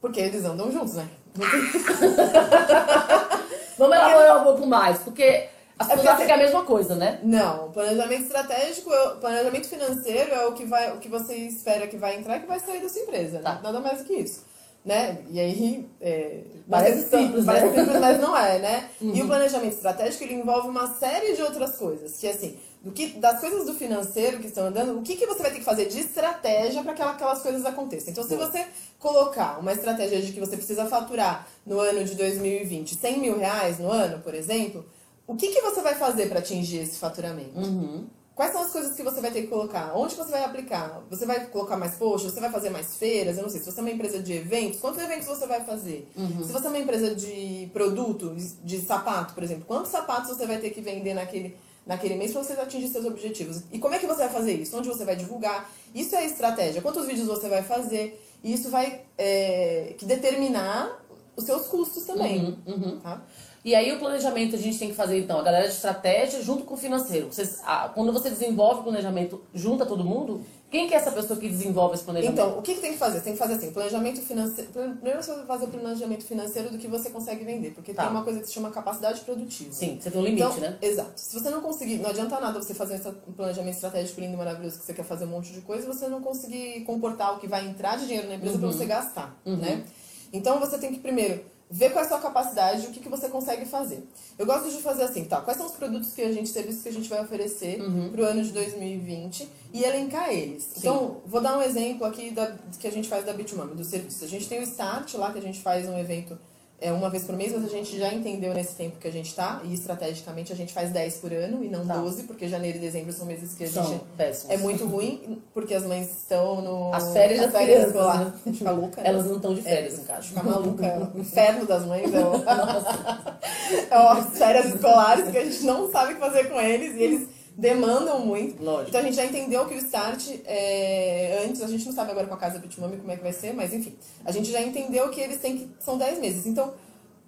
Porque 0.00 0.20
eles 0.20 0.44
andam 0.44 0.70
juntos, 0.70 0.94
né? 0.94 1.08
Vamos 3.78 3.96
elaborar 3.96 4.40
um 4.40 4.44
pouco 4.44 4.66
mais, 4.66 4.98
porque 4.98 5.46
as 5.78 5.88
É 5.90 5.96
pessoas 5.96 6.16
porque 6.16 6.30
é 6.30 6.34
a 6.34 6.38
mesma 6.38 6.62
coisa, 6.64 6.94
né? 6.94 7.18
Não, 7.22 7.72
planejamento 7.72 8.22
estratégico, 8.22 8.92
é 8.92 9.08
o- 9.08 9.16
planejamento 9.16 9.68
financeiro 9.68 10.32
é 10.32 10.46
o 10.46 10.52
que 10.52 10.64
vai, 10.64 10.92
o 10.92 10.98
que 10.98 11.08
você 11.08 11.34
espera 11.34 11.86
que 11.86 11.96
vai 11.96 12.16
entrar 12.16 12.36
e 12.36 12.40
que 12.40 12.46
vai 12.46 12.60
sair 12.60 12.80
da 12.80 12.88
sua 12.88 13.02
empresa, 13.02 13.40
Tá. 13.40 13.54
né? 13.54 13.60
nada 13.62 13.80
mais 13.80 13.98
do 13.98 14.04
que 14.04 14.12
isso, 14.14 14.44
né? 14.84 15.18
E 15.30 15.40
aí 15.40 15.88
é, 16.00 16.40
Parece 16.70 17.00
estão- 17.00 17.20
simples, 17.20 17.44
né? 17.44 17.52
parece 17.52 17.74
simples, 17.76 18.00
mas 18.00 18.20
não 18.20 18.36
é, 18.36 18.58
né? 18.58 18.88
E 19.00 19.20
o 19.22 19.26
planejamento 19.26 19.74
estratégico 19.74 20.24
ele 20.24 20.34
envolve 20.34 20.68
uma 20.68 20.86
série 20.94 21.34
de 21.34 21.42
outras 21.42 21.76
coisas, 21.76 22.16
que 22.18 22.28
assim, 22.28 22.56
do 22.84 22.92
que 22.92 23.18
das 23.18 23.40
coisas 23.40 23.64
do 23.64 23.72
financeiro 23.72 24.38
que 24.38 24.46
estão 24.46 24.66
andando, 24.66 24.98
o 24.98 25.02
que, 25.02 25.16
que 25.16 25.26
você 25.26 25.40
vai 25.42 25.50
ter 25.50 25.58
que 25.58 25.64
fazer 25.64 25.86
de 25.86 26.00
estratégia 26.00 26.82
para 26.82 26.92
que 26.92 27.00
aquelas 27.00 27.40
coisas 27.40 27.64
aconteçam. 27.64 28.10
Então, 28.10 28.22
se 28.22 28.36
você 28.36 28.66
colocar 28.98 29.58
uma 29.58 29.72
estratégia 29.72 30.20
de 30.20 30.32
que 30.32 30.38
você 30.38 30.54
precisa 30.54 30.84
faturar 30.84 31.48
no 31.64 31.80
ano 31.80 32.04
de 32.04 32.14
2020 32.14 32.94
100 32.94 33.20
mil 33.20 33.38
reais 33.38 33.78
no 33.78 33.90
ano, 33.90 34.22
por 34.22 34.34
exemplo, 34.34 34.84
o 35.26 35.34
que, 35.34 35.48
que 35.48 35.62
você 35.62 35.80
vai 35.80 35.94
fazer 35.94 36.28
para 36.28 36.40
atingir 36.40 36.80
esse 36.80 36.98
faturamento? 36.98 37.58
Uhum. 37.58 38.06
Quais 38.34 38.52
são 38.52 38.62
as 38.62 38.70
coisas 38.70 38.94
que 38.94 39.02
você 39.02 39.20
vai 39.20 39.30
ter 39.30 39.42
que 39.42 39.46
colocar? 39.46 39.92
Onde 39.96 40.14
você 40.14 40.32
vai 40.32 40.44
aplicar? 40.44 41.00
Você 41.08 41.24
vai 41.24 41.46
colocar 41.46 41.76
mais 41.76 41.94
posts? 41.94 42.32
Você 42.32 42.40
vai 42.40 42.50
fazer 42.50 42.68
mais 42.68 42.96
feiras? 42.96 43.36
Eu 43.36 43.44
não 43.44 43.48
sei. 43.48 43.60
Se 43.60 43.70
você 43.70 43.78
é 43.78 43.82
uma 43.82 43.92
empresa 43.92 44.18
de 44.20 44.32
eventos, 44.32 44.80
quantos 44.80 45.00
eventos 45.00 45.26
você 45.26 45.46
vai 45.46 45.64
fazer? 45.64 46.06
Se 46.44 46.52
você 46.52 46.66
é 46.66 46.68
uma 46.68 46.78
empresa 46.78 47.14
de 47.14 47.70
produtos, 47.72 48.56
de 48.62 48.80
sapato, 48.80 49.32
por 49.32 49.42
exemplo, 49.42 49.64
quantos 49.66 49.90
sapatos 49.90 50.36
você 50.36 50.46
vai 50.46 50.58
ter 50.58 50.70
que 50.70 50.80
vender 50.80 51.14
naquele, 51.14 51.56
naquele 51.86 52.14
mês 52.14 52.32
para 52.32 52.42
você 52.42 52.52
atingir 52.54 52.88
seus 52.88 53.04
objetivos? 53.04 53.62
E 53.72 53.78
como 53.78 53.94
é 53.94 53.98
que 53.98 54.06
você 54.06 54.20
vai 54.20 54.30
fazer 54.30 54.54
isso? 54.54 54.76
Onde 54.76 54.88
você 54.88 55.04
vai 55.04 55.16
divulgar? 55.16 55.70
Isso 55.94 56.14
é 56.14 56.18
a 56.18 56.24
estratégia. 56.24 56.82
Quantos 56.82 57.06
vídeos 57.06 57.26
você 57.26 57.48
vai 57.48 57.62
fazer? 57.62 58.20
E 58.42 58.52
isso 58.52 58.70
vai 58.70 59.02
é, 59.16 59.94
determinar 60.02 61.04
os 61.36 61.44
seus 61.44 61.66
custos 61.66 62.04
também. 62.04 62.58
Uhum. 62.66 63.00
Tá? 63.00 63.22
E 63.64 63.74
aí 63.74 63.92
o 63.92 63.98
planejamento 63.98 64.54
a 64.54 64.58
gente 64.58 64.78
tem 64.78 64.90
que 64.90 64.94
fazer, 64.94 65.18
então, 65.18 65.38
a 65.38 65.42
galera 65.42 65.66
de 65.66 65.72
estratégia 65.72 66.42
junto 66.42 66.64
com 66.64 66.74
o 66.74 66.76
financeiro. 66.76 67.32
Vocês, 67.32 67.60
ah, 67.64 67.90
quando 67.94 68.12
você 68.12 68.28
desenvolve 68.28 68.80
o 68.80 68.84
planejamento, 68.84 69.42
junta 69.54 69.86
todo 69.86 70.04
mundo? 70.04 70.42
Quem 70.74 70.88
que 70.88 70.94
é 70.94 70.96
essa 70.96 71.12
pessoa 71.12 71.38
que 71.38 71.48
desenvolve 71.48 71.94
esse 71.94 72.02
planejamento? 72.02 72.32
Então, 72.40 72.58
o 72.58 72.60
que, 72.62 72.74
que 72.74 72.80
tem 72.80 72.92
que 72.94 72.98
fazer? 72.98 73.18
Você 73.18 73.24
tem 73.26 73.32
que 73.34 73.38
fazer 73.38 73.54
assim, 73.54 73.70
planejamento 73.70 74.20
financeiro. 74.20 74.72
Primeiro 74.72 75.22
você 75.22 75.32
vai 75.36 75.46
fazer 75.46 75.66
o 75.66 75.68
planejamento 75.68 76.24
financeiro 76.24 76.68
do 76.68 76.78
que 76.78 76.88
você 76.88 77.10
consegue 77.10 77.44
vender, 77.44 77.70
porque 77.70 77.94
Tá. 77.94 78.02
tem 78.02 78.10
uma 78.10 78.24
coisa 78.24 78.40
que 78.40 78.46
se 78.48 78.54
chama 78.54 78.72
capacidade 78.72 79.20
produtiva. 79.20 79.72
Sim, 79.72 80.00
você 80.00 80.10
tem 80.10 80.20
um 80.20 80.24
limite, 80.24 80.42
Então, 80.42 80.58
né? 80.58 80.76
Exato. 80.82 81.12
Se 81.14 81.38
você 81.38 81.48
não 81.48 81.60
conseguir, 81.60 81.98
não 81.98 82.10
adianta 82.10 82.40
nada 82.40 82.60
você 82.60 82.74
fazer 82.74 82.96
esse 82.96 83.08
planejamento 83.36 83.74
estratégico 83.76 84.20
lindo, 84.20 84.36
maravilhoso, 84.36 84.80
que 84.80 84.84
você 84.84 84.92
quer 84.94 85.04
fazer 85.04 85.26
um 85.26 85.28
monte 85.28 85.52
de 85.52 85.60
coisa, 85.60 85.84
e 85.84 85.86
você 85.86 86.08
não 86.08 86.20
conseguir 86.20 86.80
comportar 86.80 87.36
o 87.36 87.38
que 87.38 87.46
vai 87.46 87.64
entrar 87.68 87.96
de 87.96 88.06
dinheiro 88.08 88.26
na 88.28 88.34
empresa 88.34 88.56
Uhum. 88.56 88.60
para 88.62 88.72
você 88.72 88.84
gastar, 88.84 89.40
né? 89.46 89.84
Então 90.32 90.58
você 90.58 90.76
tem 90.76 90.90
que 90.92 90.98
primeiro 90.98 91.40
ver 91.76 91.90
qual 91.90 92.04
é 92.04 92.06
a 92.06 92.08
sua 92.08 92.20
capacidade 92.20 92.86
o 92.86 92.90
que, 92.90 93.00
que 93.00 93.08
você 93.08 93.28
consegue 93.28 93.64
fazer. 93.66 94.06
Eu 94.38 94.46
gosto 94.46 94.70
de 94.70 94.80
fazer 94.80 95.02
assim, 95.02 95.24
tá? 95.24 95.40
Quais 95.40 95.58
são 95.58 95.66
os 95.66 95.72
produtos 95.72 96.12
que 96.12 96.22
a 96.22 96.30
gente, 96.32 96.48
serviços 96.48 96.82
que 96.84 96.88
a 96.88 96.92
gente 96.92 97.08
vai 97.08 97.20
oferecer 97.20 97.80
Uhum. 97.82 98.10
pro 98.12 98.24
ano 98.24 98.42
de 98.44 98.52
2020 98.52 99.48
e 99.72 99.82
elencar 99.82 100.30
eles. 100.30 100.68
Então, 100.78 101.20
vou 101.26 101.40
dar 101.40 101.58
um 101.58 101.62
exemplo 101.62 102.06
aqui 102.06 102.30
da, 102.30 102.54
que 102.78 102.86
a 102.86 102.92
gente 102.92 103.08
faz 103.08 103.24
da 103.24 103.32
Bitmami, 103.32 103.74
do 103.74 103.84
serviço. 103.84 104.24
A 104.24 104.28
gente 104.28 104.48
tem 104.48 104.60
o 104.60 104.62
Start 104.62 105.14
lá, 105.14 105.32
que 105.32 105.38
a 105.38 105.42
gente 105.42 105.60
faz 105.60 105.88
um 105.88 105.98
evento 105.98 106.38
é, 106.84 106.92
uma 106.92 107.08
vez 107.10 107.24
por 107.24 107.34
mês, 107.36 107.52
mas 107.52 107.64
a 107.64 107.68
gente 107.68 107.98
já 107.98 108.12
entendeu 108.12 108.52
nesse 108.54 108.74
tempo 108.74 108.96
que 108.98 109.08
a 109.08 109.12
gente 109.12 109.34
tá, 109.34 109.60
e 109.64 109.72
estrategicamente 109.74 110.52
a 110.52 110.56
gente 110.56 110.72
faz 110.72 110.90
10 110.90 111.16
por 111.16 111.32
ano 111.32 111.64
e 111.64 111.68
não 111.68 111.84
Tá. 111.86 111.96
12, 111.96 112.24
porque 112.24 112.46
janeiro 112.48 112.78
e 112.78 112.80
dezembro 112.80 113.12
são 113.12 113.26
meses 113.26 113.54
que 113.54 113.64
a 113.64 113.66
gente 113.66 114.00
é 114.48 114.56
muito 114.56 114.86
ruim, 114.86 115.42
porque 115.52 115.74
as 115.74 115.84
mães 115.84 116.08
estão 116.10 116.60
no. 116.62 116.92
As 116.94 117.12
férias 117.12 117.40
das 117.40 117.62
crianças, 117.62 117.86
escolar. 117.88 118.18
né? 118.24 118.32
A 118.34 118.38
gente 118.48 118.58
fica 118.58 118.70
louca. 118.70 119.02
né? 119.02 119.08
Elas 119.08 119.26
não 119.26 119.36
estão 119.36 119.54
de 119.54 119.62
férias, 119.62 119.94
É, 119.94 119.96
no 119.98 120.04
caso. 120.04 120.28
Fica 120.28 120.42
maluca. 120.42 120.86
é 120.86 120.98
o 121.14 121.18
inferno 121.20 121.66
das 121.66 121.84
mães 121.86 122.12
é, 122.12 122.18
o... 122.20 122.34
é 123.90 124.18
as 124.18 124.38
férias 124.38 124.66
escolares 124.74 125.30
que 125.30 125.38
a 125.38 125.44
gente 125.44 125.62
não 125.64 125.90
sabe 125.90 126.12
o 126.12 126.14
que 126.16 126.20
fazer 126.20 126.44
com 126.48 126.60
eles 126.60 126.94
e 126.96 127.02
eles 127.02 127.28
demandam 127.56 128.20
muito. 128.26 128.62
Lógico. 128.62 128.88
Então 128.90 129.00
a 129.00 129.04
gente 129.04 129.16
já 129.16 129.24
entendeu 129.24 129.66
que 129.66 129.74
o 129.74 129.78
start 129.78 130.28
é, 130.44 131.44
antes, 131.46 131.62
a 131.62 131.66
gente 131.68 131.84
não 131.86 131.92
sabe 131.92 132.10
agora 132.10 132.26
com 132.26 132.34
a 132.34 132.38
casa 132.38 132.58
Bitmami 132.58 132.96
como 132.96 133.10
é 133.10 133.16
que 133.16 133.22
vai 133.22 133.32
ser, 133.32 133.52
mas 133.54 133.72
enfim. 133.72 133.94
A 134.24 134.32
gente 134.32 134.50
já 134.50 134.60
entendeu 134.60 135.08
que 135.10 135.20
eles 135.20 135.38
têm 135.40 135.56
que. 135.58 135.68
São 135.80 135.96
10 135.96 136.18
meses. 136.20 136.46
Então, 136.46 136.74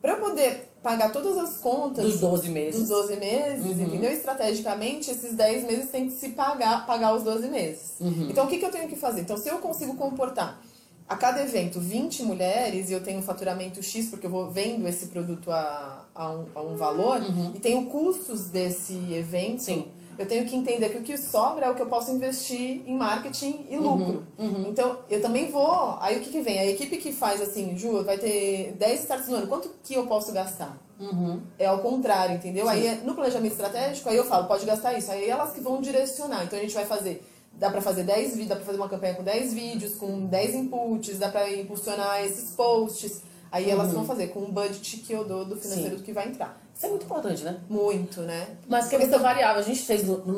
para 0.02 0.12
eu 0.12 0.18
poder 0.18 0.68
pagar 0.82 1.10
todas 1.10 1.36
as 1.36 1.56
contas 1.56 2.04
Dos 2.04 2.20
12 2.20 2.48
meses. 2.50 2.80
dos 2.80 2.88
12 2.88 3.16
meses, 3.16 3.64
Uhum. 3.64 3.82
entendeu? 3.86 4.12
Estrategicamente, 4.12 5.10
esses 5.10 5.32
10 5.34 5.64
meses 5.64 5.90
tem 5.90 6.06
que 6.08 6.12
se 6.14 6.28
pagar, 6.30 6.86
pagar 6.86 7.14
os 7.14 7.24
12 7.24 7.48
meses. 7.48 7.94
Uhum. 8.00 8.28
Então, 8.30 8.44
o 8.44 8.48
que, 8.48 8.58
que 8.58 8.64
eu 8.64 8.70
tenho 8.70 8.88
que 8.88 8.94
fazer? 8.94 9.22
Então, 9.22 9.36
se 9.36 9.48
eu 9.48 9.58
consigo 9.58 9.96
comportar 9.96 10.60
a 11.08 11.16
cada 11.16 11.42
evento 11.42 11.80
20 11.80 12.22
mulheres 12.24 12.88
e 12.90 12.92
eu 12.92 13.00
tenho 13.02 13.18
um 13.18 13.22
faturamento 13.22 13.82
X, 13.82 14.06
porque 14.08 14.26
eu 14.26 14.30
vou 14.30 14.50
vendo 14.50 14.86
esse 14.88 15.06
produto 15.06 15.50
a, 15.50 16.04
a, 16.14 16.30
um, 16.30 16.46
a 16.54 16.62
um 16.62 16.76
valor, 16.76 17.20
e 17.54 17.58
tenho 17.58 17.86
custos 17.86 18.46
desse 18.48 18.94
evento, 19.12 19.54
Uhum. 19.54 19.58
Sim. 19.58 19.88
Eu 20.18 20.26
tenho 20.26 20.46
que 20.46 20.56
entender 20.56 20.88
que 20.88 20.98
o 20.98 21.02
que 21.02 21.16
sobra 21.18 21.66
é 21.66 21.70
o 21.70 21.74
que 21.74 21.82
eu 21.82 21.86
posso 21.86 22.10
investir 22.10 22.82
em 22.86 22.96
marketing 22.96 23.66
e 23.70 23.76
lucro. 23.76 24.26
Uhum. 24.38 24.66
Então, 24.68 24.98
eu 25.10 25.20
também 25.20 25.50
vou. 25.50 25.96
Aí 26.00 26.16
o 26.16 26.20
que, 26.20 26.30
que 26.30 26.40
vem? 26.40 26.58
A 26.58 26.66
equipe 26.66 26.96
que 26.96 27.12
faz 27.12 27.40
assim, 27.40 27.76
Ju, 27.76 28.02
vai 28.04 28.18
ter 28.18 28.74
10 28.78 29.00
starts 29.00 29.28
no 29.28 29.36
ano, 29.36 29.46
quanto 29.46 29.70
que 29.82 29.94
eu 29.94 30.06
posso 30.06 30.32
gastar? 30.32 30.78
Uhum. 30.98 31.40
É 31.58 31.66
ao 31.66 31.80
contrário, 31.80 32.36
entendeu? 32.36 32.68
Aí 32.68 32.86
é- 32.86 32.94
no 33.04 33.14
planejamento 33.14 33.52
estratégico, 33.52 34.08
aí 34.08 34.16
eu 34.16 34.24
falo, 34.24 34.46
pode 34.46 34.64
gastar 34.64 34.94
isso. 34.96 35.10
Aí 35.10 35.28
elas 35.28 35.52
que 35.52 35.60
vão 35.60 35.80
direcionar. 35.80 36.44
Então 36.44 36.58
a 36.58 36.62
gente 36.62 36.74
vai 36.74 36.86
fazer, 36.86 37.22
dá 37.52 37.70
pra 37.70 37.82
fazer 37.82 38.02
10 38.04 38.30
vídeos, 38.30 38.48
dá 38.48 38.56
pra 38.56 38.64
fazer 38.64 38.78
uma 38.78 38.88
campanha 38.88 39.14
com 39.14 39.22
10 39.22 39.52
vídeos, 39.52 39.94
com 39.94 40.26
10 40.26 40.54
inputs, 40.54 41.18
dá 41.18 41.28
pra 41.28 41.52
impulsionar 41.52 42.24
esses 42.24 42.50
posts. 42.54 43.20
Aí 43.52 43.70
elas 43.70 43.92
vão 43.92 44.04
fazer 44.04 44.28
com 44.28 44.40
um 44.40 44.50
budget 44.50 44.98
que 44.98 45.12
eu 45.12 45.24
dou 45.24 45.44
do 45.44 45.56
financeiro 45.56 45.90
Sim. 45.90 45.96
do 45.96 46.02
que 46.02 46.12
vai 46.12 46.28
entrar. 46.28 46.65
Isso 46.76 46.84
é 46.86 46.88
muito 46.90 47.04
importante, 47.06 47.42
né? 47.42 47.56
Muito, 47.70 48.20
né? 48.20 48.48
Mas 48.68 48.86
que 48.88 48.96
é 48.96 49.18
variável. 49.18 49.60
A 49.60 49.64
gente 49.64 49.80
fez 49.80 50.04
no, 50.04 50.18
no, 50.18 50.32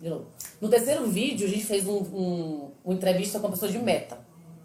no, 0.00 0.08
novo. 0.10 0.26
no 0.60 0.68
terceiro 0.68 1.06
vídeo, 1.08 1.46
a 1.46 1.50
gente 1.50 1.64
fez 1.66 1.86
um, 1.88 1.96
um- 1.98 2.70
uma 2.84 2.94
entrevista 2.94 3.40
com 3.40 3.46
uma 3.48 3.52
pessoa 3.52 3.70
de 3.70 3.78
meta. 3.78 4.16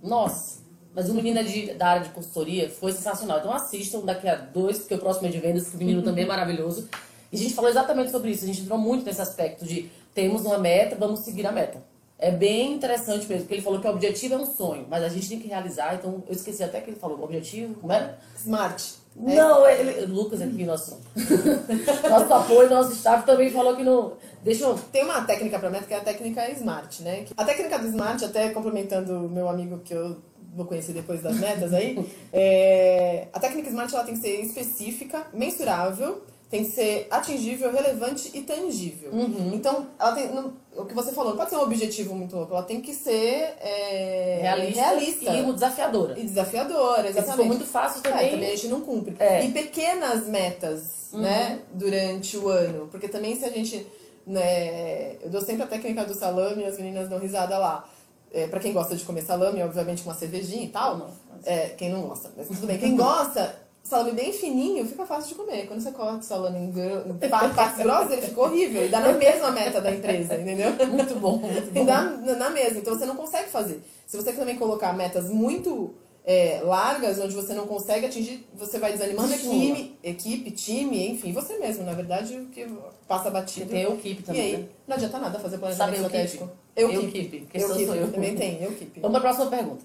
Nossa, 0.01 0.59
mas 0.93 1.09
o 1.09 1.13
menino 1.13 1.39
é 1.39 1.43
de, 1.43 1.73
da 1.73 1.87
área 1.87 2.03
de 2.03 2.09
consultoria 2.09 2.69
foi 2.69 2.91
sensacional. 2.91 3.39
Então 3.39 3.51
assistam 3.51 4.01
daqui 4.01 4.27
a 4.27 4.35
dois, 4.35 4.77
porque 4.79 4.93
o 4.93 4.99
próximo 4.99 5.27
é 5.27 5.31
de 5.31 5.39
vendas, 5.39 5.69
que 5.69 5.75
o 5.75 5.79
menino 5.79 6.03
também 6.03 6.23
é 6.25 6.27
maravilhoso. 6.27 6.87
E 7.31 7.35
a 7.35 7.39
gente 7.39 7.55
falou 7.55 7.71
exatamente 7.71 8.11
sobre 8.11 8.29
isso. 8.29 8.43
A 8.43 8.47
gente 8.47 8.61
entrou 8.61 8.77
muito 8.77 9.05
nesse 9.05 9.21
aspecto 9.21 9.65
de 9.65 9.89
temos 10.13 10.43
uma 10.45 10.59
meta, 10.59 10.95
vamos 10.95 11.21
seguir 11.21 11.47
a 11.47 11.51
meta. 11.51 11.83
É 12.17 12.31
bem 12.31 12.73
interessante 12.73 13.27
mesmo, 13.27 13.43
porque 13.43 13.55
ele 13.55 13.61
falou 13.61 13.79
que 13.81 13.87
o 13.87 13.91
objetivo 13.91 14.35
é 14.35 14.37
um 14.37 14.45
sonho, 14.45 14.85
mas 14.89 15.03
a 15.03 15.09
gente 15.09 15.27
tem 15.27 15.39
que 15.39 15.47
realizar. 15.47 15.95
Então 15.95 16.23
eu 16.27 16.33
esqueci 16.33 16.63
até 16.63 16.79
que 16.79 16.89
ele 16.89 16.99
falou 16.99 17.17
o 17.17 17.23
objetivo, 17.23 17.75
como 17.75 17.91
era? 17.91 18.17
Smart. 18.37 19.03
Não, 19.15 19.67
ele, 19.67 20.05
Lucas 20.07 20.41
aqui, 20.41 20.63
nosso, 20.63 20.99
nosso 22.09 22.33
apoio, 22.33 22.69
nosso 22.69 22.93
staff 22.93 23.25
também 23.25 23.51
falou 23.51 23.75
que 23.75 23.83
não. 23.83 24.13
Deixa 24.43 24.63
eu. 24.63 24.77
Tem 24.91 25.03
uma 25.03 25.21
técnica 25.21 25.59
para 25.59 25.69
meta 25.69 25.85
que 25.85 25.93
é 25.93 25.97
a 25.97 26.01
técnica 26.01 26.49
Smart, 26.51 27.03
né? 27.03 27.25
A 27.37 27.45
técnica 27.45 27.77
do 27.77 27.87
Smart, 27.87 28.25
até 28.25 28.49
complementando 28.49 29.25
o 29.25 29.29
meu 29.29 29.47
amigo 29.47 29.79
que 29.79 29.93
eu 29.93 30.17
vou 30.55 30.65
conhecer 30.65 30.93
depois 30.93 31.21
das 31.21 31.37
metas 31.37 31.73
aí, 31.73 31.97
é... 32.31 33.27
a 33.33 33.39
técnica 33.39 33.69
Smart 33.69 33.93
ela 33.93 34.03
tem 34.03 34.15
que 34.15 34.21
ser 34.21 34.41
específica, 34.41 35.27
mensurável, 35.33 36.23
tem 36.53 36.63
que 36.63 36.69
ser 36.71 37.07
atingível, 37.09 37.71
relevante 37.73 38.29
e 38.31 38.41
tangível. 38.43 39.09
Então, 39.53 39.87
ela 39.99 40.11
tem, 40.13 40.27
não- 40.31 40.53
o 40.77 40.85
que 40.85 40.93
você 40.93 41.11
falou, 41.11 41.31
não 41.31 41.37
pode 41.37 41.49
ser 41.49 41.55
um 41.57 41.63
objetivo 41.63 42.13
muito 42.13 42.37
amplo, 42.39 42.55
ela 42.55 42.63
tem 42.65 42.79
que 42.79 42.93
ser 42.93 43.55
é, 43.59 44.37
Realista, 44.43 44.81
realista 44.81 45.33
e 45.33 45.51
desafiadora. 45.53 46.19
e 46.19 46.23
desafiadora, 46.23 46.95
Porque 47.03 47.13
se 47.13 47.17
exatamente. 47.19 47.37
for 47.37 47.45
muito 47.47 47.65
fácil 47.65 48.01
É, 48.03 48.09
também. 48.11 48.29
também 48.31 48.47
a 48.51 48.55
gente 48.55 48.67
não 48.67 48.81
cumpre. 48.81 49.15
É. 49.19 49.39
Uhum. 49.39 49.45
E 49.47 49.51
pequenas 49.51 50.27
metas, 50.27 51.09
né, 51.13 51.59
durante 51.73 52.37
o 52.37 52.47
ano. 52.49 52.87
Porque 52.91 53.07
também 53.07 53.35
se 53.35 53.45
a 53.45 53.49
gente. 53.49 53.87
Né, 54.25 55.15
eu 55.23 55.29
dou 55.29 55.41
sempre 55.41 55.63
a 55.63 55.67
técnica 55.67 56.05
do 56.05 56.13
salame 56.13 56.63
e 56.63 56.65
as 56.65 56.77
meninas 56.77 57.09
dão 57.09 57.17
risada 57.19 57.57
lá. 57.57 57.89
É, 58.31 58.47
pra 58.47 58.59
quem 58.59 58.73
gosta 58.73 58.95
de 58.95 59.03
comer 59.03 59.21
salame, 59.21 59.61
obviamente 59.61 60.01
com 60.03 60.09
uma 60.09 60.15
cervejinha 60.15 60.63
e 60.65 60.69
tal. 60.69 60.97
Não, 60.97 61.09
É, 61.45 61.69
quem 61.77 61.89
não 61.91 62.03
gosta, 62.03 62.31
mas 62.37 62.47
tudo 62.47 62.65
bem. 62.67 62.77
Quem 62.77 62.95
gosta, 62.95 63.53
salame 63.83 64.11
bem 64.13 64.31
fininho, 64.31 64.85
fica 64.87 65.05
fácil 65.05 65.29
de 65.29 65.35
comer. 65.35 65.67
Quando 65.67 65.81
você 65.81 65.91
corta 65.91 66.19
o 66.19 66.23
salame 66.23 66.59
em 66.59 67.29
partes 67.29 67.77
grossas, 67.83 68.11
ele 68.11 68.21
fica 68.21 68.41
horrível. 68.41 68.85
E 68.85 68.87
dá 68.87 68.99
na 69.01 69.13
mesma 69.13 69.51
meta 69.51 69.81
da 69.81 69.91
empresa, 69.91 70.35
entendeu? 70.35 70.71
Muito 70.87 71.15
bom, 71.15 71.37
muito 71.37 71.67
E 71.69 71.71
bom. 71.71 71.85
dá 71.85 72.03
na 72.03 72.49
mesma. 72.49 72.79
Então 72.79 72.97
você 72.97 73.05
não 73.05 73.15
consegue 73.15 73.49
fazer. 73.49 73.81
Se 74.07 74.15
você 74.17 74.31
também 74.33 74.55
colocar 74.55 74.93
metas 74.93 75.29
muito 75.29 75.93
é, 76.25 76.61
largas, 76.63 77.19
onde 77.19 77.35
você 77.35 77.53
não 77.53 77.67
consegue 77.67 78.05
atingir, 78.05 78.47
você 78.55 78.79
vai 78.79 78.93
desanimando 78.93 79.33
equipe, 79.33 79.97
equipe, 80.01 80.51
time, 80.51 81.09
enfim, 81.09 81.33
você 81.33 81.57
mesmo, 81.57 81.83
na 81.83 81.93
verdade, 81.93 82.37
o 82.37 82.45
que 82.45 82.65
passa 83.07 83.29
batido. 83.29 83.69
Tem 83.69 83.85
o 83.85 83.95
equipe 83.95 84.21
E 84.21 84.23
também. 84.23 84.41
aí, 84.41 84.57
né? 84.57 84.65
não 84.87 84.95
adianta 84.95 85.19
nada 85.19 85.37
fazer 85.39 85.57
Sabe 85.57 85.75
planejamento 85.75 85.99
eu 85.99 86.05
estratégico. 86.05 86.49
Eu 86.75 86.91
Eu 86.91 87.09
que 87.11 87.47
Eu 87.53 87.67
sou 87.67 87.95
eu. 87.95 88.11
Também 88.11 88.35
tem, 88.35 88.63
eu 88.63 88.71
keep. 88.71 88.99
Vamos 89.01 89.19
para 89.19 89.29
a 89.29 89.33
próxima 89.33 89.55
pergunta. 89.55 89.83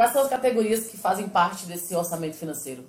Quais 0.00 0.14
são 0.14 0.22
as 0.22 0.30
categorias 0.30 0.86
que 0.86 0.96
fazem 0.96 1.28
parte 1.28 1.66
desse 1.66 1.94
orçamento 1.94 2.34
financeiro? 2.34 2.86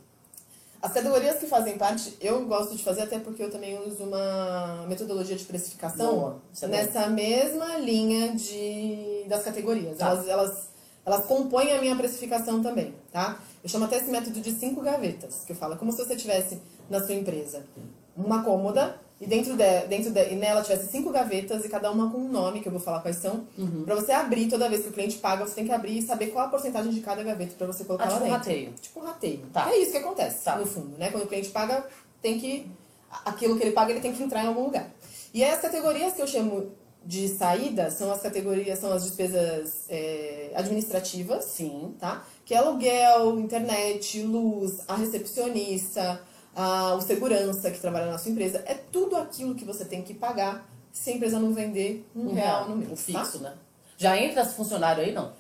As 0.82 0.94
categorias 0.94 1.40
que 1.40 1.46
fazem 1.46 1.78
parte, 1.78 2.16
eu 2.22 2.46
gosto 2.46 2.74
de 2.74 2.82
fazer 2.82 3.02
até 3.02 3.20
porque 3.20 3.44
eu 3.44 3.52
também 3.52 3.78
uso 3.86 4.06
uma 4.06 4.86
metodologia 4.88 5.36
de 5.36 5.44
precificação 5.44 6.16
Boa, 6.16 6.42
é 6.62 6.68
nessa 6.68 7.08
mesma 7.08 7.76
linha 7.80 8.34
de, 8.34 9.26
das 9.28 9.44
categorias. 9.44 9.98
Tá. 9.98 10.06
Elas, 10.08 10.26
elas, 10.26 10.70
elas 11.06 11.26
compõem 11.26 11.74
a 11.74 11.82
minha 11.82 11.98
precificação 11.98 12.64
também, 12.64 12.96
tá? 13.12 13.42
Eu 13.62 13.70
chamo 13.70 13.84
até 13.84 13.98
esse 13.98 14.10
método 14.10 14.40
de 14.40 14.54
cinco 14.54 14.80
gavetas, 14.80 15.44
que 15.46 15.52
eu 15.52 15.56
falo 15.58 15.76
como 15.76 15.92
se 15.92 15.98
você 15.98 16.16
tivesse 16.16 16.62
na 16.90 17.02
sua 17.04 17.14
empresa 17.14 17.66
uma 18.16 18.42
cômoda 18.42 18.98
e 19.22 19.28
dentro, 19.28 19.56
de, 19.56 19.86
dentro 19.88 20.10
de, 20.12 20.30
e 20.32 20.36
nela 20.36 20.64
tivesse 20.64 20.88
cinco 20.92 21.12
gavetas 21.12 21.64
e 21.64 21.70
cada 21.70 21.92
uma 21.92 22.10
com 22.10 22.18
um 22.18 22.28
nome, 22.28 22.60
que 22.60 22.68
eu 22.68 22.72
vou 22.72 22.82
falar 22.82 23.02
quais 23.02 23.18
são. 23.18 23.46
Uhum. 23.58 23.84
Pra 23.86 23.94
você 23.94 24.12
abrir 24.12 24.50
toda 24.50 24.68
vez 24.68 24.82
que 24.82 24.90
o 24.90 24.92
cliente 24.92 25.18
paga, 25.20 25.46
você 25.46 25.54
tem 25.54 25.66
que 25.66 25.72
abrir 25.72 26.00
e 26.00 26.02
saber 26.02 26.28
qual 26.28 26.48
a 26.48 26.50
porcentagem 26.50 26.92
de 26.92 27.02
cada 27.02 27.22
gaveta 27.22 27.54
pra 27.56 27.68
você 27.68 27.84
colocar 27.86 28.06
Ah, 28.06 28.08
lá 28.10 28.14
tipo 28.16 28.26
um 28.26 28.30
dentro. 28.32 28.38
rateio. 28.50 28.74
Tipo 28.82 29.00
um 29.00 29.04
rateio. 29.04 29.40
Tá. 29.54 29.72
É 29.72 29.78
isso 29.78 29.92
que 29.92 29.98
acontece, 29.98 30.44
Tá. 30.44 30.56
no 30.58 30.66
fundo, 30.66 30.98
né? 30.98 31.12
Quando 31.12 31.24
o 31.24 31.28
cliente 31.28 31.50
paga, 31.50 31.86
tem 32.22 32.40
que. 32.40 32.66
Aquilo 33.24 33.56
que 33.58 33.64
ele 33.64 33.72
paga, 33.74 33.92
ele 33.92 34.00
tem 34.02 34.12
que 34.14 34.24
entrar 34.24 34.44
em 34.44 34.48
algum 34.48 34.64
lugar. 34.64 34.90
E 35.34 35.44
as 35.44 35.60
categorias 35.62 36.14
que 36.14 36.22
eu 36.22 36.28
chamo 36.28 36.72
de 37.06 37.28
saída 37.30 37.90
são 37.92 38.12
as 38.12 38.22
categorias, 38.22 38.80
são 38.80 38.92
as 38.92 39.04
despesas 39.04 39.86
é, 39.90 40.52
administrativas, 40.56 41.46
Sim. 41.46 41.96
tá? 42.00 42.24
Que 42.46 42.54
é 42.54 42.58
aluguel, 42.58 43.40
internet, 43.40 44.22
luz, 44.24 44.80
a 44.88 44.96
recepcionista, 44.96 46.22
a, 46.56 46.94
o 46.96 47.02
segurança 47.02 47.72
que 47.72 47.80
trabalha 47.80 48.12
na 48.12 48.18
sua 48.18 48.32
empresa. 48.32 48.64
É 48.66 48.74
tudo 48.74 49.16
aquilo 49.16 49.56
que 49.56 49.66
você 49.66 49.86
tem 49.86 50.02
que 50.02 50.14
pagar 50.14 50.68
se 50.92 51.12
a 51.12 51.14
empresa 51.14 51.40
não 51.40 51.54
vender 51.54 52.06
um, 52.16 52.30
Um 52.30 52.34
real 52.34 52.66
real, 52.66 52.70
no 52.70 52.76
mês. 52.76 52.92
um 52.92 53.14
tá? 53.14 53.24
fixo, 53.24 53.40
né? 53.44 53.54
Já 53.98 54.18
entra 54.18 54.46
funcionário 54.46 55.04
aí, 55.04 55.12
não? 55.12 55.32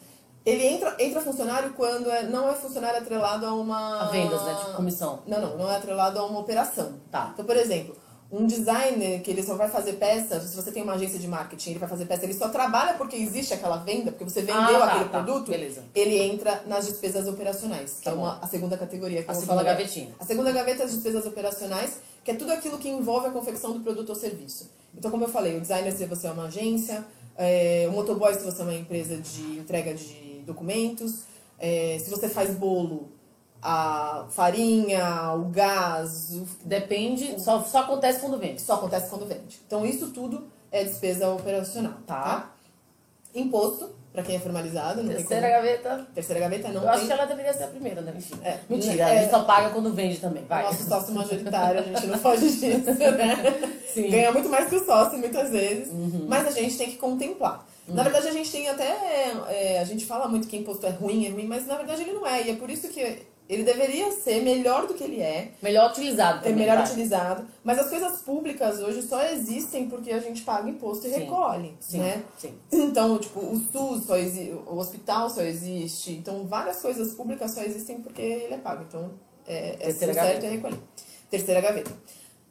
Ele 0.46 0.65
entra, 0.65 0.96
entra 1.00 1.22
funcionário 1.22 1.74
quando 1.74 2.10
é, 2.10 2.24
não 2.24 2.50
é 2.50 2.53
funcionário 2.53 3.00
atrelado 3.00 3.46
a 3.46 3.53
uma. 3.53 4.01
A 4.01 4.06
vendas, 4.06 4.41
né? 4.44 4.56
Tipo 4.56 4.74
comissão. 4.74 5.20
Não, 5.27 5.39
não, 5.39 5.58
não 5.58 5.72
é 5.72 5.75
atrelado 5.75 6.18
a 6.18 6.25
uma 6.25 6.39
operação. 6.39 6.94
Tá. 7.12 7.30
Então, 7.34 7.46
por 7.46 7.56
exemplo, 7.56 7.96
um 8.32 8.48
designer 8.48 9.22
que 9.22 9.30
ele 9.30 9.44
só 9.44 9.56
vai 9.56 9.70
fazer 9.70 9.94
peça, 9.94 10.40
se 10.40 10.56
você 10.56 10.72
tem 10.72 10.82
uma 10.84 10.94
agência 10.94 11.20
de 11.20 11.28
marketing, 11.28 11.72
ele 11.72 11.80
vai 11.80 11.90
fazer 11.90 12.06
peça, 12.06 12.24
ele 12.24 12.34
só 12.34 12.48
trabalha 12.50 12.94
porque 12.94 13.16
existe 13.18 13.54
aquela 13.54 13.78
venda, 13.78 14.12
porque 14.12 14.24
você 14.24 14.42
vendeu 14.42 14.58
Ah, 14.64 14.80
tá, 14.80 14.86
aquele 14.86 15.10
tá. 15.10 15.22
produto, 15.22 15.52
Beleza. 15.52 15.84
ele 15.94 16.18
entra 16.18 16.64
nas 16.66 16.86
despesas 16.88 17.28
operacionais, 17.28 17.96
que 18.00 18.06
Tá 18.06 18.12
é 18.12 18.14
uma, 18.14 18.40
a 18.42 18.48
segunda 18.48 18.78
categoria 18.78 19.22
que 19.24 19.30
A 19.30 19.34
segunda 19.34 19.48
falar 19.54 19.64
gavetinha. 19.64 20.10
A 20.20 20.26
segunda 20.26 20.52
gaveta 20.52 20.84
é 20.84 20.86
as 20.86 20.92
despesas 20.94 21.26
operacionais, 21.26 21.98
que 22.24 22.32
é 22.32 22.36
tudo 22.36 22.52
aquilo 22.54 22.78
que 22.78 22.88
envolve 22.88 23.28
a 23.28 23.32
confecção 23.32 23.74
do 23.74 23.82
produto 23.82 24.10
ou 24.10 24.16
serviço. 24.16 24.70
Então, 24.98 25.12
como 25.12 25.26
eu 25.26 25.30
falei, 25.30 25.58
o 25.58 25.62
designer, 25.62 25.92
se 25.92 26.06
você 26.06 26.28
é 26.28 26.32
uma 26.32 26.46
agência, 26.46 27.04
É, 27.38 27.88
o 27.90 27.94
motoboy, 27.94 28.34
se 28.36 28.44
você 28.44 28.62
é 28.62 28.66
uma 28.66 28.74
empresa 28.76 29.16
de 29.18 29.42
entrega 29.60 29.94
de 29.94 30.44
documentos. 30.46 31.22
É, 31.58 31.98
se 32.04 32.10
você 32.10 32.28
faz 32.28 32.54
bolo, 32.54 33.10
a 33.62 34.25
farinha, 34.30 35.34
o 35.36 35.46
gás, 35.50 36.32
o 36.34 36.48
Depende, 36.65 37.39
só, 37.41 37.62
só 37.63 37.80
acontece 37.80 38.20
quando 38.20 38.38
vende. 38.38 38.62
só 38.62 38.74
acontece 38.75 39.10
quando 39.10 39.25
vende. 39.27 39.60
Então, 39.68 39.86
isso 39.86 40.10
tudo 40.12 40.48
é 40.72 40.84
despesa 40.84 41.30
operacional, 41.30 41.94
Tá. 42.08 42.22
tá? 42.24 42.51
Imposto, 43.34 43.89
para 44.12 44.24
quem 44.24 44.36
é 44.36 44.39
formalizado, 44.39 45.01
não 45.03 45.13
Terceira 45.13 45.41
tem 45.48 45.51
como. 45.56 45.63
gaveta. 45.63 46.08
Terceira 46.13 46.39
gaveta 46.41 46.68
não 46.68 46.82
Eu 46.84 46.89
acho 46.89 46.98
tem. 47.00 47.08
que 47.08 47.13
ela 47.13 47.25
deveria 47.25 47.53
ser 47.53 47.63
a 47.63 47.68
primeira, 47.68 48.01
né? 48.01 48.13
Enfim. 48.18 48.36
É. 48.44 48.58
Mentira, 48.70 49.03
É. 49.03 49.20
a 49.20 49.22
gente 49.22 49.32
só 49.32 49.44
paga 49.44 49.70
quando 49.70 49.94
vende 49.94 50.18
também. 50.20 50.44
Vai. 50.44 50.63
Nosso 50.63 50.84
sócio 50.84 51.13
majoritário, 51.13 51.80
a 51.80 51.84
gente 51.84 52.08
não 52.08 52.18
foge 52.20 52.50
disso, 52.50 52.91
né? 52.91 53.82
Sim. 53.88 54.03
Uhum. 54.06 54.12
Ganha 54.12 54.32
muito 54.34 54.50
mais 54.50 54.68
que 54.70 54.75
o 54.75 54.86
sócio, 54.86 55.18
muitas 55.18 55.50
vezes. 55.50 55.94
Mas 56.27 56.46
a 56.46 56.51
gente 56.51 56.77
tem 56.77 56.89
que 56.89 56.98
contemplar. 56.98 57.65
Na 57.88 58.03
verdade, 58.03 58.27
a 58.27 58.32
gente 58.32 58.51
tem 58.51 58.68
até. 58.70 59.32
é, 59.50 59.80
a 59.80 59.84
gente 59.86 60.06
fala 60.06 60.27
muito 60.27 60.48
que 60.48 60.58
imposto 60.58 60.86
é 60.86 60.89
ruim, 60.89 61.25
é 61.25 61.30
ruim, 61.30 61.46
mas 61.48 61.65
na 61.65 61.75
verdade 61.77 62.01
ele 62.01 62.12
não 62.13 62.27
é. 62.27 62.44
E 62.48 62.51
é 62.51 62.56
por 62.56 62.70
isso 62.70 62.89
que 62.89 63.22
ele 63.53 63.63
deveria 63.63 64.12
ser 64.12 64.41
melhor 64.41 64.88
do 64.88 64.93
que 64.93 65.03
ele 65.03 65.22
é. 65.22 65.51
Melhor 65.62 65.91
utilizado 65.91 66.39
É 66.39 66.43
também. 66.43 66.55
melhor 66.60 66.77
vai. 66.77 66.86
utilizado. 66.86 67.46
Mas 67.63 67.79
as 67.79 67.89
coisas 67.89 68.22
públicas 68.22 68.79
hoje 68.79 69.01
só 69.01 69.22
existem 69.25 69.88
porque 69.89 70.12
a 70.12 70.20
gente 70.20 70.41
paga 70.43 70.70
imposto 70.70 71.05
e 71.08 71.12
Sim. 71.12 71.20
recolhe, 71.20 71.75
Sim, 71.79 72.00
né? 72.00 72.24
sim. 72.38 72.53
Então, 72.72 73.17
tipo, 73.20 73.39
o 73.39 73.58
SUS 73.72 74.05
só 74.05 74.17
existe, 74.17 74.51
o 74.65 74.77
hospital 74.77 75.29
só 75.29 75.41
existe. 75.41 76.12
Então, 76.13 76.48
várias 76.48 76.81
coisas 76.81 77.13
públicas 77.13 77.51
só 77.53 77.62
existem 77.62 78.00
porque 78.01 78.22
ele 78.22 78.53
é 78.53 78.58
pago. 78.58 78.86
Então, 78.88 79.12
é, 79.48 79.75
é 79.79 79.91
certo 79.91 80.15
gaveta. 80.15 80.46
é 80.46 80.50
recolher. 80.50 80.79
Terceira 81.29 81.62
gaveta. 81.62 81.91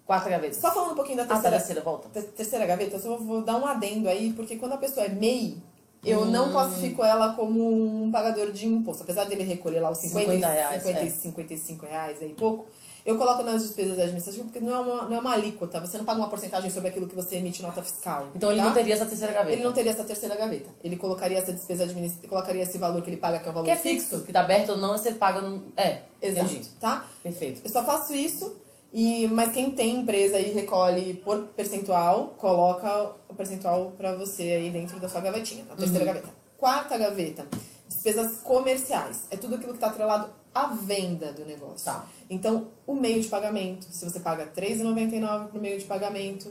Quarta 0.07 0.29
gaveta. 0.29 0.55
Só 0.61 0.73
falando 0.73 0.93
um 0.93 0.97
pouquinho 0.97 1.19
da 1.19 1.23
Ah, 1.23 1.27
tá, 1.27 1.35
terceira, 1.35 1.57
terceira, 1.59 1.81
volta. 1.83 2.09
ter- 2.09 2.23
terceira 2.33 2.67
gaveta, 2.67 2.97
eu 2.97 3.01
só 3.01 3.17
vou 3.17 3.43
dar 3.43 3.57
um 3.59 3.67
adendo 3.67 4.09
aí, 4.09 4.33
porque 4.33 4.57
quando 4.57 4.73
a 4.73 4.77
pessoa 4.77 5.07
é 5.07 5.09
MEI, 5.09 5.63
eu 6.05 6.25
não 6.25 6.51
classifico 6.51 7.05
ela 7.05 7.35
como 7.35 8.05
um 8.05 8.11
pagador 8.11 8.53
de 8.53 8.67
imposto. 8.67 9.03
Apesar 9.03 9.25
dele 9.25 9.45
recolher 9.45 9.81
lá 9.81 9.91
os 9.91 9.99
50, 9.99 10.33
50 10.33 10.49
reais, 10.49 10.83
50 10.83 11.01
é. 11.01 11.11
55 11.11 11.87
reais 11.87 12.23
aí 12.23 12.35
pouco, 12.35 12.67
eu 13.05 13.17
coloco 13.17 13.43
nas 13.43 13.63
despesas 13.63 13.99
administrativas 13.99 14.51
porque 14.51 14.61
não 14.61 14.75
é, 14.75 14.79
uma, 14.79 15.03
não 15.09 15.17
é 15.17 15.21
uma 15.21 15.33
alíquota. 15.33 15.81
Você 15.81 15.99
não 15.99 16.05
paga 16.05 16.21
uma 16.21 16.29
porcentagem 16.29 16.71
sobre 16.71 16.91
aquilo 16.91 17.07
que 17.07 17.15
você 17.15 17.37
emite 17.37 17.63
nota 17.63 17.83
fiscal. 17.83 18.29
Então 18.35 18.51
ele 18.51 18.61
tá? 18.61 18.67
não 18.67 18.75
teria 18.75 18.95
essa 18.95 19.07
terceira 19.07 19.33
gaveta. 19.33 19.53
Ele 19.53 19.65
não 19.65 19.73
teria 19.73 19.93
essa 19.93 20.05
terceira 20.05 20.37
gaveta. 20.37 20.71
Ele 20.83 20.97
colocaria 20.97 21.39
essa 21.39 21.53
despesa 21.53 21.85
administrativa, 21.85 22.29
colocaria 22.29 22.63
esse 22.63 22.79
valor 22.79 23.03
que 23.03 23.11
ele 23.11 23.17
paga, 23.17 23.39
que 23.39 23.49
é 23.49 23.51
o 23.51 23.55
valor 23.55 23.65
Que 23.65 23.71
é 23.71 23.77
fixo, 23.77 24.23
que 24.23 24.33
tá 24.33 24.41
aberto 24.41 24.71
ou 24.71 24.79
não, 24.79 24.97
você 24.97 25.13
paga. 25.13 25.41
No... 25.41 25.63
É, 25.77 26.03
Exato, 26.21 26.53
entendi. 26.53 26.69
tá? 26.81 27.07
Perfeito. 27.23 27.63
Eu 27.65 27.71
só 27.71 27.85
faço 27.85 28.15
isso, 28.15 28.57
e, 28.93 29.27
mas 29.29 29.53
quem 29.53 29.71
tem 29.71 29.97
empresa 30.01 30.39
e 30.39 30.51
recolhe 30.53 31.15
por 31.25 31.39
percentual, 31.57 32.35
coloca 32.39 33.13
o 33.29 33.35
percentual 33.35 33.93
pra 33.97 34.15
você 34.15 34.43
aí 34.43 34.71
dentro 34.71 34.99
da 34.99 35.09
sua 35.09 35.21
gavetinha, 35.21 35.65
a 35.69 35.73
Uhum. 35.73 35.79
terceira 35.79 36.05
gaveta. 36.05 36.29
Quarta 36.59 36.99
gaveta, 36.99 37.47
despesas 37.89 38.39
comerciais. 38.39 39.23
É 39.31 39.37
tudo 39.37 39.55
aquilo 39.55 39.71
que 39.73 39.77
está 39.79 39.87
atrelado 39.89 40.29
à 40.55 40.67
venda 40.69 41.33
do 41.33 41.45
negócio. 41.45 41.85
Tá. 41.85 42.05
Então, 42.29 42.69
o 42.87 42.95
meio 42.95 43.21
de 43.23 43.29
pagamento, 43.29 43.87
se 43.91 44.05
você 44.05 44.21
paga 44.21 44.45
R$3,99 44.55 45.49
pro 45.49 45.61
meio 45.61 45.79
de 45.79 45.85
pagamento, 45.85 46.51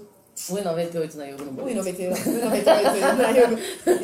1,98 0.50 1.16
na 1.16 1.26
Yoga 1.26 1.44
no 1.44 1.52
bolso. 1.52 1.74
1,98 1.76 3.16
na 3.18 3.30
Yugo, 3.30 3.58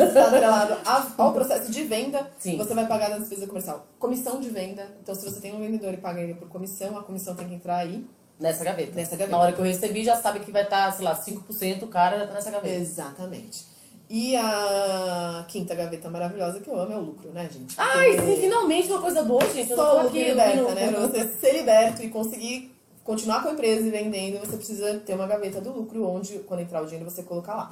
está 0.04 0.26
atrelado 0.28 0.78
ao 1.18 1.34
processo 1.34 1.72
de 1.72 1.84
venda, 1.86 2.30
Sim. 2.38 2.58
você 2.58 2.74
vai 2.74 2.86
pagar 2.86 3.10
na 3.10 3.20
despesa 3.20 3.48
comercial. 3.48 3.88
Comissão 3.98 4.40
de 4.42 4.50
venda, 4.50 4.86
então 5.02 5.16
se 5.16 5.24
você 5.24 5.40
tem 5.40 5.56
um 5.56 5.60
vendedor 5.60 5.94
e 5.94 5.98
paga 5.98 6.20
ele 6.22 6.34
por 6.34 6.50
comissão, 6.50 6.98
a 6.98 7.04
comissão 7.04 7.36
tem 7.36 7.48
que 7.48 7.54
entrar 7.56 7.78
aí. 7.78 8.06
Nessa 8.40 8.64
gaveta. 8.64 8.92
Nessa 8.94 9.16
gaveta. 9.16 9.32
Na 9.32 9.42
hora 9.42 9.54
que 9.54 9.60
eu 9.60 9.66
recebi, 9.66 10.04
já 10.04 10.16
sabe 10.18 10.40
que 10.42 10.52
vai 10.52 10.64
estar, 10.64 10.92
sei 10.92 11.06
lá, 11.06 11.16
5%, 11.16 11.84
o 11.84 11.88
cara 11.88 12.20
já 12.20 12.28
tá 12.28 12.34
nessa 12.34 12.52
gaveta. 12.52 12.76
Exatamente. 12.76 13.66
E 14.10 14.36
a 14.36 15.46
quinta 15.48 15.74
gaveta 15.74 16.10
maravilhosa 16.10 16.60
que 16.60 16.70
eu 16.70 16.80
amo 16.80 16.94
é 16.94 16.98
o 16.98 17.02
lucro, 17.02 17.32
né, 17.32 17.50
gente? 17.52 17.74
Ai, 17.78 18.16
Porque 18.16 18.36
sim, 18.36 18.42
finalmente 18.42 18.92
uma 18.92 19.02
coisa 19.02 19.24
boa, 19.24 19.42
gente. 19.52 19.72
Eu 19.72 19.78
Só 19.78 19.84
o 19.84 20.04
lucro 20.04 20.10
aqui 20.10 20.30
liberta, 20.30 20.76
né? 20.76 20.92
Pra 20.92 21.00
você 21.08 21.28
ser 21.28 21.54
liberto 21.54 22.04
e 22.04 22.10
conseguir 22.10 22.76
continuar 23.04 23.42
com 23.42 23.50
a 23.50 23.54
empresa 23.54 23.88
e 23.88 23.90
vendendo, 23.90 24.40
você 24.40 24.58
precisa 24.58 24.96
ter 25.00 25.14
uma 25.14 25.28
gaveta 25.28 25.60
do 25.60 25.72
lucro, 25.72 26.08
onde, 26.08 26.40
quando 26.40 26.60
entrar 26.60 26.82
o 26.82 26.86
dinheiro, 26.86 27.10
você 27.10 27.24
colocar 27.24 27.56
lá. 27.56 27.72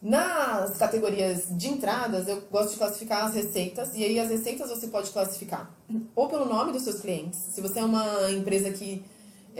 Nas 0.00 0.76
categorias 0.76 1.46
de 1.50 1.68
entradas, 1.68 2.28
eu 2.28 2.40
gosto 2.50 2.72
de 2.72 2.76
classificar 2.76 3.24
as 3.24 3.34
receitas, 3.34 3.94
e 3.94 4.04
aí 4.04 4.20
as 4.20 4.30
receitas 4.30 4.70
você 4.70 4.86
pode 4.86 5.10
classificar 5.10 5.74
ou 6.14 6.28
pelo 6.28 6.44
nome 6.44 6.72
dos 6.72 6.82
seus 6.82 7.00
clientes. 7.00 7.38
Se 7.50 7.60
você 7.60 7.80
é 7.80 7.84
uma 7.84 8.30
empresa 8.30 8.70
que 8.70 9.02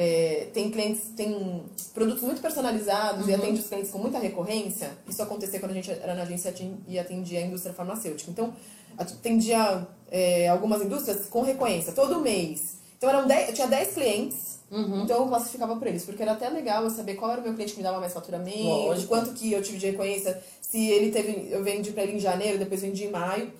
é, 0.00 0.46
tem 0.54 0.70
clientes, 0.70 1.08
tem 1.16 1.64
produtos 1.92 2.22
muito 2.22 2.40
personalizados 2.40 3.26
e 3.26 3.34
atende 3.34 3.58
os 3.58 3.66
clientes 3.66 3.90
com 3.90 3.98
muita 3.98 4.20
recorrência, 4.20 4.92
isso 5.08 5.20
acontecia 5.20 5.58
quando 5.58 5.72
a 5.72 5.74
gente 5.74 5.90
era 5.90 6.14
na 6.14 6.22
agência 6.22 6.54
e 6.86 6.96
atendia 6.96 7.40
a 7.40 7.42
indústria 7.42 7.74
farmacêutica. 7.74 8.30
Então, 8.30 8.54
atendia 8.96 9.88
é, 10.08 10.48
algumas 10.48 10.82
indústrias 10.82 11.26
com 11.26 11.42
recorrência, 11.42 11.92
todo 11.92 12.20
mês. 12.20 12.76
Então, 12.96 13.10
eram 13.10 13.26
10, 13.26 13.48
eu 13.48 13.54
tinha 13.56 13.66
10 13.66 13.94
clientes, 13.94 14.58
então 15.02 15.22
eu 15.22 15.26
classificava 15.26 15.74
por 15.74 15.88
eles, 15.88 16.04
porque 16.04 16.22
era 16.22 16.32
até 16.32 16.48
legal 16.48 16.84
eu 16.84 16.90
saber 16.90 17.14
qual 17.14 17.32
era 17.32 17.40
o 17.40 17.44
meu 17.44 17.54
cliente 17.54 17.72
que 17.72 17.78
me 17.78 17.82
dava 17.82 17.98
mais 17.98 18.12
faturamento, 18.12 18.68
Lógico. 18.68 19.08
quanto 19.08 19.32
que 19.32 19.52
eu 19.52 19.60
tive 19.62 19.78
de 19.78 19.86
recorrência, 19.86 20.40
se 20.60 20.86
ele 20.90 21.10
teve, 21.10 21.48
eu 21.50 21.64
vendi 21.64 21.90
pra 21.90 22.04
ele 22.04 22.12
em 22.12 22.20
janeiro, 22.20 22.56
depois 22.56 22.82
vendi 22.82 23.04
em 23.04 23.10
maio. 23.10 23.50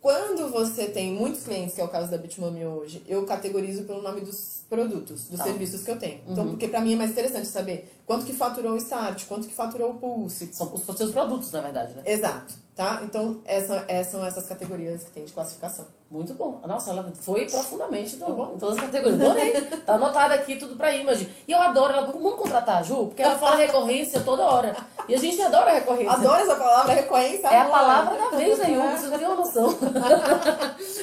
Quando 0.00 0.48
você 0.48 0.86
tem 0.86 1.12
muitos 1.12 1.42
clientes, 1.42 1.74
que 1.74 1.80
é 1.80 1.84
o 1.84 1.88
caso 1.88 2.08
da 2.10 2.16
Bitmami 2.16 2.64
hoje, 2.64 3.02
eu 3.08 3.26
categorizo 3.26 3.82
pelo 3.82 4.00
nome 4.00 4.20
dos 4.20 4.60
produtos, 4.70 5.24
dos 5.28 5.38
Tá. 5.38 5.44
serviços 5.44 5.82
que 5.82 5.90
eu 5.90 5.98
tenho. 5.98 6.20
Então, 6.28 6.46
porque 6.48 6.68
pra 6.68 6.80
mim 6.80 6.92
é 6.92 6.96
mais 6.96 7.10
interessante 7.10 7.48
saber 7.48 7.90
quanto 8.06 8.24
que 8.24 8.32
faturou 8.32 8.74
o 8.74 8.76
Start, 8.76 9.26
quanto 9.26 9.48
que 9.48 9.54
faturou 9.54 9.90
o 9.90 9.94
Pulse. 9.94 10.50
São 10.52 10.72
os 10.72 10.96
seus 10.96 11.10
produtos, 11.10 11.50
na 11.50 11.60
verdade, 11.60 11.94
né? 11.94 12.02
Exato, 12.06 12.54
tá? 12.78 13.00
Então, 13.02 13.40
essa, 13.44 13.84
essas 13.88 14.12
são 14.12 14.24
essas 14.24 14.46
categorias 14.46 15.02
que 15.02 15.10
tem 15.10 15.24
de 15.24 15.32
classificação. 15.32 15.84
Muito 16.08 16.32
bom. 16.32 16.60
Nossa, 16.64 16.90
ela 16.90 17.12
foi 17.20 17.44
profundamente 17.50 18.14
do, 18.16 18.24
Tá 18.24 18.30
bom? 18.32 18.52
em 18.54 18.58
todas 18.58 18.78
as 18.78 18.84
categorias. 18.84 19.20
Adorei. 19.20 19.60
Tá 19.60 19.94
anotado 19.94 20.34
aqui 20.34 20.54
tudo 20.56 20.76
pra 20.76 20.94
Image. 20.94 21.28
E 21.48 21.50
eu 21.52 21.60
adoro 21.60 21.92
ela. 21.92 22.06
Vamos 22.06 22.36
contratar 22.36 22.76
a 22.78 22.82
Ju? 22.84 23.06
Porque 23.08 23.20
ela 23.20 23.36
fala 23.36 23.56
recorrência 23.56 24.20
toda 24.20 24.44
hora. 24.44 24.76
E 25.08 25.14
a 25.14 25.18
gente 25.18 25.42
adora 25.42 25.72
recorrência. 25.72 26.12
Adoro 26.12 26.40
essa 26.40 26.54
palavra, 26.54 26.94
recorrência. 26.94 27.48
É 27.48 27.56
a 27.56 27.60
adoro. 27.62 27.76
palavra 27.78 28.16
da 28.30 28.36
vez, 28.36 28.58
né, 28.58 28.70
Yugo? 28.70 28.88
Vocês 28.96 29.10
não 29.10 29.18
têm 29.18 29.26
uma 29.26 29.36
noção. 29.36 29.78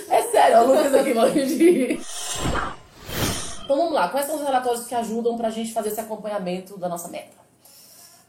é 0.09 0.21
sério, 0.23 0.59
o 0.61 0.67
Lucas 0.67 0.93
aqui 0.95 1.13
morre 1.13 1.45
de. 1.45 1.99
Então 3.65 3.75
vamos 3.77 3.93
lá. 3.93 4.07
Quais 4.07 4.25
são 4.27 4.37
os 4.37 4.41
relatórios 4.43 4.85
que 4.87 4.95
ajudam 4.95 5.35
pra 5.37 5.49
gente 5.49 5.73
fazer 5.73 5.89
esse 5.89 5.99
acompanhamento 5.99 6.77
da 6.77 6.87
nossa 6.87 7.09
meta? 7.09 7.35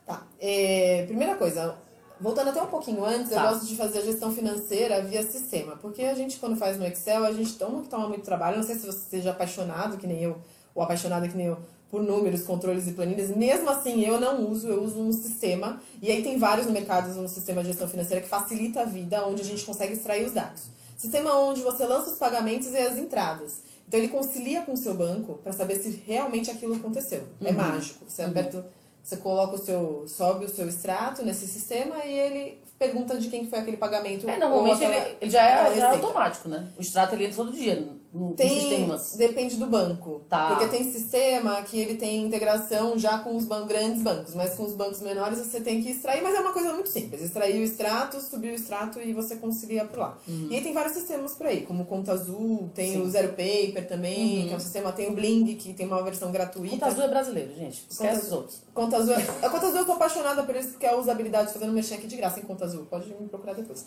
Tá. 0.04 0.22
É, 0.40 1.04
primeira 1.06 1.36
coisa, 1.36 1.76
voltando 2.20 2.48
até 2.50 2.62
um 2.62 2.66
pouquinho 2.66 3.04
antes, 3.04 3.30
Tá. 3.30 3.44
eu 3.44 3.50
gosto 3.52 3.66
de 3.66 3.76
fazer 3.76 3.98
a 3.98 4.02
gestão 4.02 4.32
financeira 4.32 5.02
via 5.02 5.22
sistema. 5.22 5.76
Porque 5.76 6.02
a 6.02 6.14
gente, 6.14 6.38
quando 6.38 6.56
faz 6.56 6.76
no 6.78 6.86
Excel, 6.86 7.24
a 7.24 7.32
gente 7.32 7.54
toma 7.54 7.82
toma 7.88 8.08
muito 8.08 8.24
trabalho. 8.24 8.56
Não 8.58 8.64
sei 8.64 8.76
se 8.76 8.86
você 8.86 9.00
seja 9.10 9.30
apaixonado, 9.30 9.96
que 9.98 10.06
nem 10.06 10.22
eu, 10.22 10.36
ou 10.74 10.82
apaixonada 10.82 11.28
que 11.28 11.36
nem 11.36 11.46
eu, 11.46 11.58
por 11.90 12.02
números, 12.02 12.42
controles 12.42 12.86
e 12.88 12.92
planilhas. 12.92 13.30
Mesmo 13.36 13.68
assim, 13.70 14.02
eu 14.04 14.20
não 14.20 14.50
uso, 14.50 14.68
eu 14.68 14.82
uso 14.82 14.98
um 15.00 15.12
sistema. 15.12 15.80
E 16.02 16.10
aí 16.10 16.22
tem 16.22 16.38
vários 16.38 16.66
no 16.66 16.72
mercado, 16.72 17.08
um 17.20 17.28
sistema 17.28 17.62
de 17.62 17.68
gestão 17.68 17.88
financeira 17.88 18.20
que 18.22 18.28
facilita 18.28 18.80
a 18.80 18.84
vida, 18.84 19.24
onde 19.26 19.42
a 19.42 19.44
gente 19.44 19.64
consegue 19.64 19.92
extrair 19.92 20.24
os 20.26 20.32
dados. 20.32 20.62
Sistema 20.96 21.34
onde 21.38 21.60
você 21.60 21.84
lança 21.86 22.10
os 22.10 22.18
pagamentos 22.18 22.68
e 22.72 22.76
as 22.78 22.96
entradas. 22.98 23.60
Então 23.86 24.00
ele 24.00 24.08
concilia 24.08 24.62
com 24.62 24.72
o 24.72 24.76
seu 24.76 24.94
banco 24.94 25.34
para 25.44 25.52
saber 25.52 25.76
se 25.76 25.90
realmente 26.04 26.50
aquilo 26.50 26.74
aconteceu. 26.74 27.22
É 27.40 27.50
Uhum. 27.50 27.56
mágico. 27.56 28.04
Você 28.08 28.22
aperta, 28.22 28.66
você 29.06 29.16
coloca 29.18 29.54
o 29.54 29.58
seu, 29.58 30.04
sobe 30.08 30.46
o 30.46 30.48
seu 30.48 30.68
extrato 30.68 31.24
nesse 31.24 31.46
sistema 31.46 32.04
e 32.04 32.12
ele 32.18 32.60
pergunta 32.76 33.16
de 33.16 33.28
quem 33.28 33.48
foi 33.48 33.60
aquele 33.60 33.76
pagamento. 33.76 34.28
É, 34.28 34.36
normalmente 34.36 34.84
aquela- 34.84 35.06
ele, 35.06 35.16
ele 35.20 35.30
já, 35.30 35.42
é, 35.42 35.74
já 35.76 35.86
é 35.86 35.90
automático, 35.92 36.48
né? 36.48 36.68
O 36.76 36.80
extrato 36.82 37.14
ele 37.14 37.24
entra 37.26 37.36
todo 37.36 37.52
dia 37.52 37.88
no, 38.12 38.32
Tem, 38.34 38.48
sistemas. 38.60 39.14
depende 39.16 39.56
do 39.56 39.66
banco. 39.66 40.22
Tá. 40.28 40.48
Porque 40.48 40.68
tem 40.68 40.90
sistema 40.90 41.62
que 41.62 41.78
ele 41.78 41.94
tem 41.96 42.24
integração 42.24 42.98
já 42.98 43.18
com 43.18 43.36
os 43.36 43.44
ban 43.44 43.66
grandes 43.66 44.02
bancos, 44.02 44.34
mas 44.34 44.54
com 44.54 44.64
os 44.64 44.72
bancos 44.74 45.00
menores 45.00 45.38
você 45.38 45.60
tem 45.60 45.82
que 45.82 45.90
extrair, 45.90 46.22
mas 46.22 46.34
é 46.34 46.40
uma 46.40 46.52
coisa 46.52 46.72
muito 46.72 46.88
simples. 46.88 47.20
Extrair 47.22 47.60
o 47.60 47.64
extrato, 47.64 48.20
subir 48.20 48.52
o 48.52 48.54
extrato 48.54 49.00
e 49.00 49.12
você 49.12 49.36
concilia 49.36 49.84
por 49.84 49.98
lá. 49.98 50.18
E 50.26 50.54
aí 50.54 50.62
tem 50.62 50.72
vários 50.72 50.94
sistemas 50.94 51.32
por 51.32 51.46
aí, 51.46 51.62
como 51.62 51.84
Conta 51.84 52.12
Azul, 52.12 52.70
tem 52.74 52.92
Sim. 52.92 53.02
o 53.02 53.10
Zero 53.10 53.28
Paper 53.30 53.86
também, 53.86 54.46
que 54.48 54.52
é 54.54 54.56
um 54.56 54.60
sistema, 54.60 54.92
tem 54.92 55.08
o 55.08 55.12
Bling, 55.12 55.54
que 55.56 55.72
tem 55.74 55.86
uma 55.86 56.02
versão 56.02 56.30
gratuita. 56.32 56.70
Conta 56.76 56.86
Azul 56.86 57.02
é 57.04 57.08
brasileiro, 57.08 57.54
gente. 57.54 57.84
Esquece 57.90 58.14
Conta- 58.14 58.26
os 58.26 58.32
outros. 58.32 58.62
Conta 58.74 58.96
Azul, 58.98 59.14
a 59.42 59.48
Conta 59.48 59.66
Azul 59.66 59.78
eu 59.78 59.86
tô 59.86 59.92
apaixonada 59.92 60.42
por 60.42 60.54
isso, 60.54 60.70
porque 60.70 60.86
a 60.86 60.96
usabilidade, 60.96 61.52
fazendo 61.52 61.72
mexer 61.72 61.94
aqui 61.94 62.06
de 62.06 62.16
graça 62.16 62.40
em 62.40 62.42
Conta 62.42 62.64
Azul, 62.64 62.84
pode 62.86 63.08
me 63.08 63.28
procurar 63.28 63.54
depois. 63.54 63.84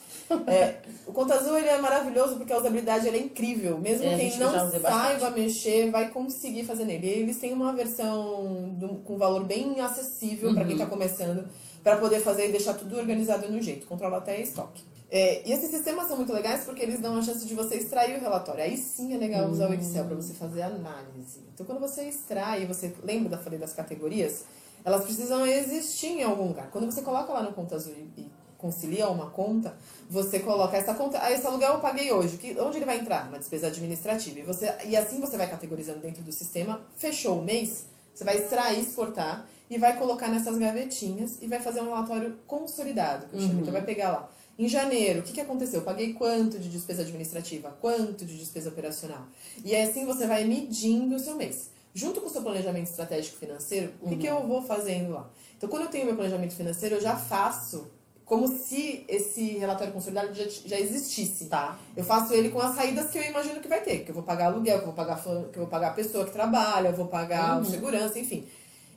É, 0.48 0.78
o 1.06 1.12
Conta 1.14 1.36
Azul 1.36 1.58
ele 1.58 1.68
é 1.68 1.78
maravilhoso 1.80 2.36
porque 2.38 2.52
a 2.54 2.58
usabilidade 2.58 3.08
é 3.08 3.18
incrível, 3.18 3.78
mesmo 3.78 4.06
É, 4.12 4.15
a 4.15 4.17
quem 4.17 4.38
não 4.39 4.52
bastante. 4.52 4.82
saiba 4.82 5.30
mexer 5.32 5.91
vai 5.91 6.10
conseguir 6.10 6.63
fazer 6.63 6.86
nele. 6.86 7.08
E 7.08 7.10
eles 7.22 7.38
têm 7.38 7.54
uma 7.54 7.74
versão 7.74 8.69
do- 8.78 8.95
com 9.06 9.17
valor 9.17 9.43
bem 9.45 9.80
acessível 9.80 10.54
para 10.54 10.63
quem 10.65 10.76
Uhum. 10.76 10.82
está 10.82 10.86
começando, 10.89 11.48
para 11.84 11.98
poder 11.98 12.19
fazer 12.22 12.50
e 12.50 12.52
deixar 12.52 12.74
tudo 12.74 12.98
organizado 12.98 13.50
no 13.52 13.62
jeito, 13.62 13.88
controla 13.88 14.17
até 14.17 14.39
estoque. 14.41 14.84
É, 15.12 15.41
e 15.48 15.52
esses 15.52 15.72
sistemas 15.72 16.08
são 16.08 16.17
muito 16.17 16.32
legais 16.32 16.65
porque 16.65 16.84
eles 16.84 17.00
dão 17.00 17.17
a 17.17 17.22
chance 17.24 17.43
de 17.45 17.56
você 17.56 17.76
extrair 17.78 18.17
o 18.17 18.22
relatório. 18.22 18.62
Aí 18.63 18.78
sim 18.78 19.13
é 19.13 19.17
legal 19.17 19.50
usar 19.50 19.67
o 19.67 19.74
Excel 19.74 20.06
para 20.06 20.15
você 20.15 20.34
fazer 20.36 20.62
análise. 20.62 21.39
Então, 21.54 21.65
quando 21.65 21.80
você 21.80 22.04
extrai, 22.04 22.67
você 22.67 22.93
lembra 23.04 23.30
da 23.30 23.38
falei 23.39 23.58
das 23.58 23.74
categorias, 23.74 24.43
elas 24.86 25.04
precisam 25.04 25.48
existir 25.48 26.08
em 26.19 26.24
algum 26.24 26.50
lugar. 26.50 26.69
Quando 26.69 26.86
você 26.86 27.02
coloca 27.02 27.34
lá 27.34 27.41
no 27.41 27.54
Conta 27.54 27.76
Azul 27.76 27.93
e 28.17 28.30
concilia 28.60 29.08
uma 29.10 29.30
conta, 29.30 29.76
você 30.10 30.39
coloca 30.39 30.78
essa 30.78 30.93
conta, 30.93 31.17
ah, 31.24 31.32
esse 31.32 31.48
aluguel 31.48 31.76
eu 31.76 31.80
paguei 31.80 32.12
hoje, 32.12 32.38
que, 32.38 32.60
onde 32.60 32.78
ele 32.78 32.86
vai 32.86 33.00
entrar? 33.00 33.32
Na 33.32 33.38
despesa 33.38 33.67
administrativa. 33.67 34.39
E, 34.39 34.43
você, 34.43 34.72
e 34.86 34.95
assim 34.95 35.19
você 35.19 35.38
vai 35.38 35.50
categorizando 35.50 36.00
dentro 36.00 36.22
do 36.22 36.32
sistema, 36.32 36.82
fechou 36.98 37.39
o 37.39 37.43
mês, 37.43 37.86
você 38.13 38.24
vai 38.24 38.38
extrair, 38.38 38.80
exportar 38.82 39.48
e 39.69 39.78
vai 39.78 39.98
colocar 39.98 40.28
nessas 40.28 40.58
gavetinhas 40.58 41.38
e 41.41 41.48
vai 41.48 41.62
fazer 41.62 41.80
um 41.80 41.86
relatório 41.86 42.38
consolidado, 42.45 43.28
que 43.28 43.38
eu 43.38 43.39
chamo. 43.39 43.62
Então 43.62 43.72
vai 43.72 43.84
pegar 43.84 44.12
lá. 44.12 44.30
Em 44.58 44.67
janeiro, 44.67 45.22
o 45.22 45.24
que, 45.24 45.32
que 45.32 45.39
aconteceu? 45.39 45.80
Eu 45.80 45.86
paguei 45.86 46.12
quanto 46.12 46.60
de 46.60 46.67
despesa 46.67 47.04
administrativa? 47.04 47.78
Quanto 47.80 48.26
de 48.26 48.38
despesa 48.38 48.67
operacional? 48.67 49.26
E 49.63 49.74
assim 49.74 50.06
você 50.06 50.28
vai 50.28 50.43
medindo 50.43 51.15
o 51.15 51.19
seu 51.19 51.36
mês. 51.36 51.69
Junto 51.93 52.19
com 52.19 52.28
o 52.28 52.30
seu 52.30 52.41
planejamento 52.41 52.88
estratégico 52.88 53.38
financeiro, 53.38 53.93
o 54.02 54.10
que, 54.10 54.17
que 54.17 54.28
eu 54.28 54.45
vou 54.45 54.62
fazendo 54.62 55.13
lá? 55.13 55.30
Então, 55.58 55.69
quando 55.69 55.84
eu 55.84 55.89
tenho 55.89 56.06
meu 56.06 56.15
planejamento 56.15 56.54
financeiro, 56.54 56.95
eu 56.95 57.02
já 57.02 57.15
faço 57.15 57.89
como 58.30 58.48
se 58.48 59.04
esse 59.08 59.58
relatório 59.58 59.92
consolidado 59.92 60.32
já, 60.36 60.46
já 60.48 60.80
existisse. 60.80 61.46
Tá. 61.48 61.80
Eu 61.98 62.04
faço 62.04 62.32
ele 62.32 62.50
com 62.50 62.62
as 62.62 62.76
saídas 62.76 63.10
que 63.10 63.18
eu 63.18 63.24
imagino 63.24 63.60
que 63.60 63.68
vai 63.68 63.82
ter, 63.82 64.04
que 64.06 64.12
eu 64.12 64.13
vou 64.13 64.24
pagar 64.24 64.46
aluguel, 64.46 64.78
que 64.78 64.84
eu 64.84 64.94
vou 64.94 64.96
pagar, 64.96 65.20
que 65.20 65.28
eu 65.28 65.62
vou 65.63 65.68
pagar 65.68 65.88
a 65.88 65.94
pessoa 65.94 66.24
que 66.26 66.32
trabalha, 66.32 66.89
eu 66.89 66.94
vou 66.96 67.08
pagar 67.08 67.56
Uhum. 67.56 67.62
o 67.63 67.65
segurança, 67.65 68.20
enfim. 68.20 68.46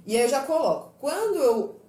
E 0.06 0.14
aí 0.16 0.24
eu 0.24 0.28
já 0.28 0.42
coloco. 0.42 0.92
Quando 1.00 1.36
eu 1.36 1.80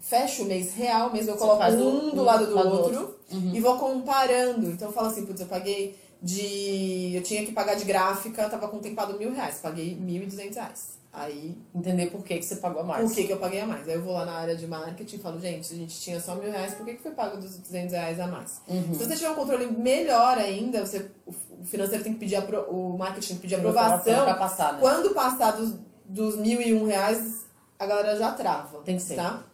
fecho 0.00 0.42
o 0.42 0.46
mês 0.46 0.74
real, 0.74 1.12
mesmo 1.12 1.30
eu 1.30 1.36
coloco 1.36 1.62
um 1.62 2.10
do 2.14 2.20
um 2.20 2.24
lado 2.24 2.46
do 2.46 2.54
lado 2.54 2.68
do 2.70 2.82
outro 2.82 3.18
e 3.54 3.60
vou 3.60 3.78
comparando. 3.78 4.68
Então 4.70 4.88
eu 4.88 4.92
falo 4.92 5.06
assim, 5.06 5.24
putz, 5.24 5.40
eu 5.40 5.46
paguei 5.46 5.96
de. 6.20 7.12
Eu 7.14 7.22
tinha 7.22 7.46
que 7.46 7.52
pagar 7.52 7.74
de 7.76 7.84
gráfica, 7.84 8.48
tava 8.48 8.66
contemplado 8.66 9.16
mil 9.16 9.32
reais, 9.32 9.60
paguei 9.62 9.94
mil 9.94 10.24
e 10.24 10.26
duzentos 10.26 10.56
reais. 10.56 10.97
Aí 11.12 11.56
Entender 11.74 12.10
por 12.10 12.22
que, 12.22 12.38
que 12.38 12.44
você 12.44 12.56
pagou 12.56 12.82
a 12.82 12.84
mais. 12.84 13.06
por 13.06 13.14
que, 13.14 13.24
que 13.24 13.32
eu 13.32 13.38
paguei 13.38 13.60
a 13.60 13.66
mais? 13.66 13.88
Aí 13.88 13.94
eu 13.94 14.02
vou 14.02 14.12
lá 14.12 14.24
na 14.26 14.32
área 14.32 14.54
de 14.54 14.66
marketing 14.66 15.16
e 15.16 15.18
falo, 15.18 15.40
gente, 15.40 15.72
a 15.72 15.76
gente 15.76 15.98
tinha 15.98 16.20
só 16.20 16.34
mil 16.34 16.50
reais, 16.50 16.74
por 16.74 16.84
que, 16.84 16.94
que 16.94 17.02
foi 17.02 17.12
pago 17.12 17.38
dos 17.38 17.56
200 17.56 17.92
reais 17.92 18.20
a 18.20 18.26
mais? 18.26 18.60
Uhum. 18.68 18.94
Se 18.94 19.04
você 19.04 19.16
tiver 19.16 19.30
um 19.30 19.34
controle 19.34 19.66
melhor 19.66 20.36
ainda, 20.36 20.84
você, 20.84 21.10
o 21.26 21.64
financeiro 21.64 22.04
tem 22.04 22.12
que 22.12 22.18
pedir, 22.20 22.36
apro, 22.36 22.60
o 22.70 22.98
marketing 22.98 23.28
tem 23.28 23.36
que 23.36 23.42
pedir 23.42 23.54
aprovação. 23.54 24.24
Pra 24.24 24.34
passar, 24.34 24.74
né? 24.74 24.80
Quando 24.80 25.14
passar 25.14 25.52
dos, 25.52 25.74
dos 26.04 26.36
mil 26.36 26.60
e 26.60 26.74
um 26.74 26.86
reais, 26.86 27.46
a 27.78 27.86
galera 27.86 28.16
já 28.16 28.32
trava. 28.32 28.78
Tem 28.82 28.96
que 28.96 29.02
ser. 29.02 29.16
Tá? 29.16 29.44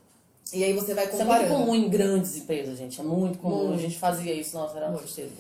E 0.53 0.63
aí 0.63 0.73
você 0.73 0.95
vai 0.95 1.07
Isso 1.07 1.17
é 1.17 1.19
comparando. 1.19 1.49
muito 1.49 1.61
comum 1.65 1.75
em 1.75 1.89
grandes 1.89 2.37
empresas, 2.37 2.79
gente. 2.79 3.01
É 3.01 3.03
muito 3.03 3.39
comum. 3.39 3.69
Muito. 3.69 3.75
A 3.75 3.83
gente 3.83 3.99
fazia 3.99 4.33
isso, 4.33 4.57
nossa, 4.57 4.77
era 4.77 4.89
Muito. 4.89 5.03
tristeza. 5.03 5.31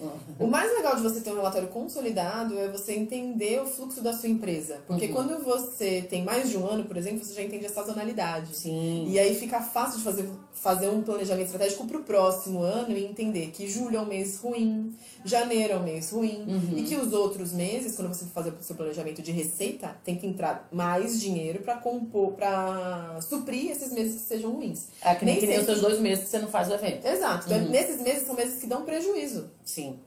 O 0.41 0.47
mais 0.47 0.73
legal 0.75 0.97
de 0.97 1.03
você 1.03 1.21
ter 1.21 1.31
um 1.31 1.37
relatório 1.37 1.69
consolidado 1.69 2.59
é 2.59 2.69
você 2.69 2.95
entender 2.95 3.61
o 3.61 3.67
fluxo 3.67 4.01
da 4.03 4.13
sua 4.13 4.29
empresa. 4.29 4.79
Porque 4.87 5.07
Uhum. 5.07 5.13
quando 5.13 5.45
você 5.45 6.03
tem 6.03 6.25
mais 6.25 6.49
de 6.49 6.57
um 6.57 6.67
ano, 6.67 6.85
por 6.85 6.97
exemplo, 6.97 7.23
você 7.25 7.35
já 7.35 7.43
entende 7.43 7.67
a 7.67 7.69
sazonalidade. 7.69 8.57
Sim. 8.57 9.07
E 9.09 9.19
aí 9.19 9.35
fica 9.37 9.61
fácil 9.61 9.99
de 9.99 10.05
fazer, 10.05 10.29
fazer 10.53 10.89
um 10.89 11.03
planejamento 11.03 11.47
estratégico 11.47 11.87
para 11.87 11.99
o 11.99 12.03
próximo 12.03 12.61
ano 12.63 12.97
e 12.97 13.05
entender 13.05 13.49
que 13.53 13.69
julho 13.69 13.99
é 13.99 14.01
um 14.01 14.07
mês 14.07 14.39
ruim, 14.41 14.95
janeiro 15.25 15.75
é 15.75 15.77
um 15.77 15.85
mês 15.85 16.11
ruim, 16.11 16.45
Uhum. 16.49 16.79
e 16.79 16.83
que 16.83 16.97
os 16.97 17.13
outros 17.13 17.53
meses, 17.53 17.95
quando 17.95 18.09
você 18.09 18.25
for 18.25 18.33
fazer 18.33 18.51
o 18.51 18.63
seu 18.63 18.75
planejamento 18.75 19.23
de 19.23 19.31
receita, 19.31 19.95
tem 20.03 20.17
que 20.17 20.27
entrar 20.27 20.67
mais 20.73 21.21
dinheiro 21.21 21.61
para 21.63 21.77
compor, 21.77 22.33
para 22.33 23.21
suprir 23.21 23.71
esses 23.71 23.93
meses 23.93 24.23
que 24.23 24.27
sejam 24.29 24.51
ruins. 24.51 24.87
É 25.05 25.15
que 25.15 25.25
nem, 25.25 25.39
Nem 25.41 25.47
que 25.51 25.59
os 25.59 25.67
seus 25.67 25.81
dois 25.83 25.99
meses 26.01 26.25
que 26.25 26.31
você 26.31 26.39
não 26.39 26.49
faz 26.49 26.69
o 26.71 26.75
evento. 26.75 27.07
Exato. 27.07 27.47
Então, 27.47 27.69
nesses 27.69 28.01
meses 28.01 28.27
são 28.27 28.35
meses 28.35 28.59
que 28.61 28.67
dão 28.67 28.83
prejuízo. 28.85 29.51
Sim. 29.65 29.99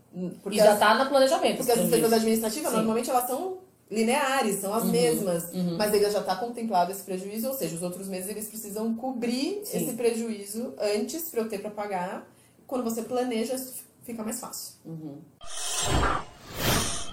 Porque 0.41 0.57
e 0.57 0.62
já 0.62 0.73
as- 0.73 0.79
tá 0.79 0.95
no 1.03 1.07
planejamento. 1.10 1.57
Porque 1.57 1.71
as 1.71 1.79
despesas 1.79 2.12
administrativas, 2.13 2.71
Sim. 2.71 2.77
normalmente, 2.77 3.10
elas 3.10 3.27
são 3.27 3.60
lineares, 3.91 4.60
são 4.60 4.73
as 4.73 4.83
Uhum, 4.83 4.91
mesmas. 4.91 5.45
Mas 5.77 5.93
ainda 5.93 6.10
já 6.10 6.19
está 6.21 6.36
contemplado 6.36 6.91
esse 6.91 7.03
prejuízo, 7.03 7.47
ou 7.49 7.53
seja, 7.53 7.75
os 7.75 7.81
outros 7.83 8.07
meses 8.07 8.27
eles 8.29 8.47
precisam 8.47 8.93
cobrir 8.95 9.62
Sim. 9.63 9.77
esse 9.86 9.93
prejuízo 9.95 10.73
antes 10.79 11.29
para 11.29 11.41
eu 11.41 11.47
ter 11.49 11.60
para 11.60 11.69
pagar. 11.71 12.27
Quando 12.65 12.83
você 12.83 13.03
planeja, 13.03 13.55
fica 14.03 14.23
mais 14.23 14.39
fácil. 14.39 14.73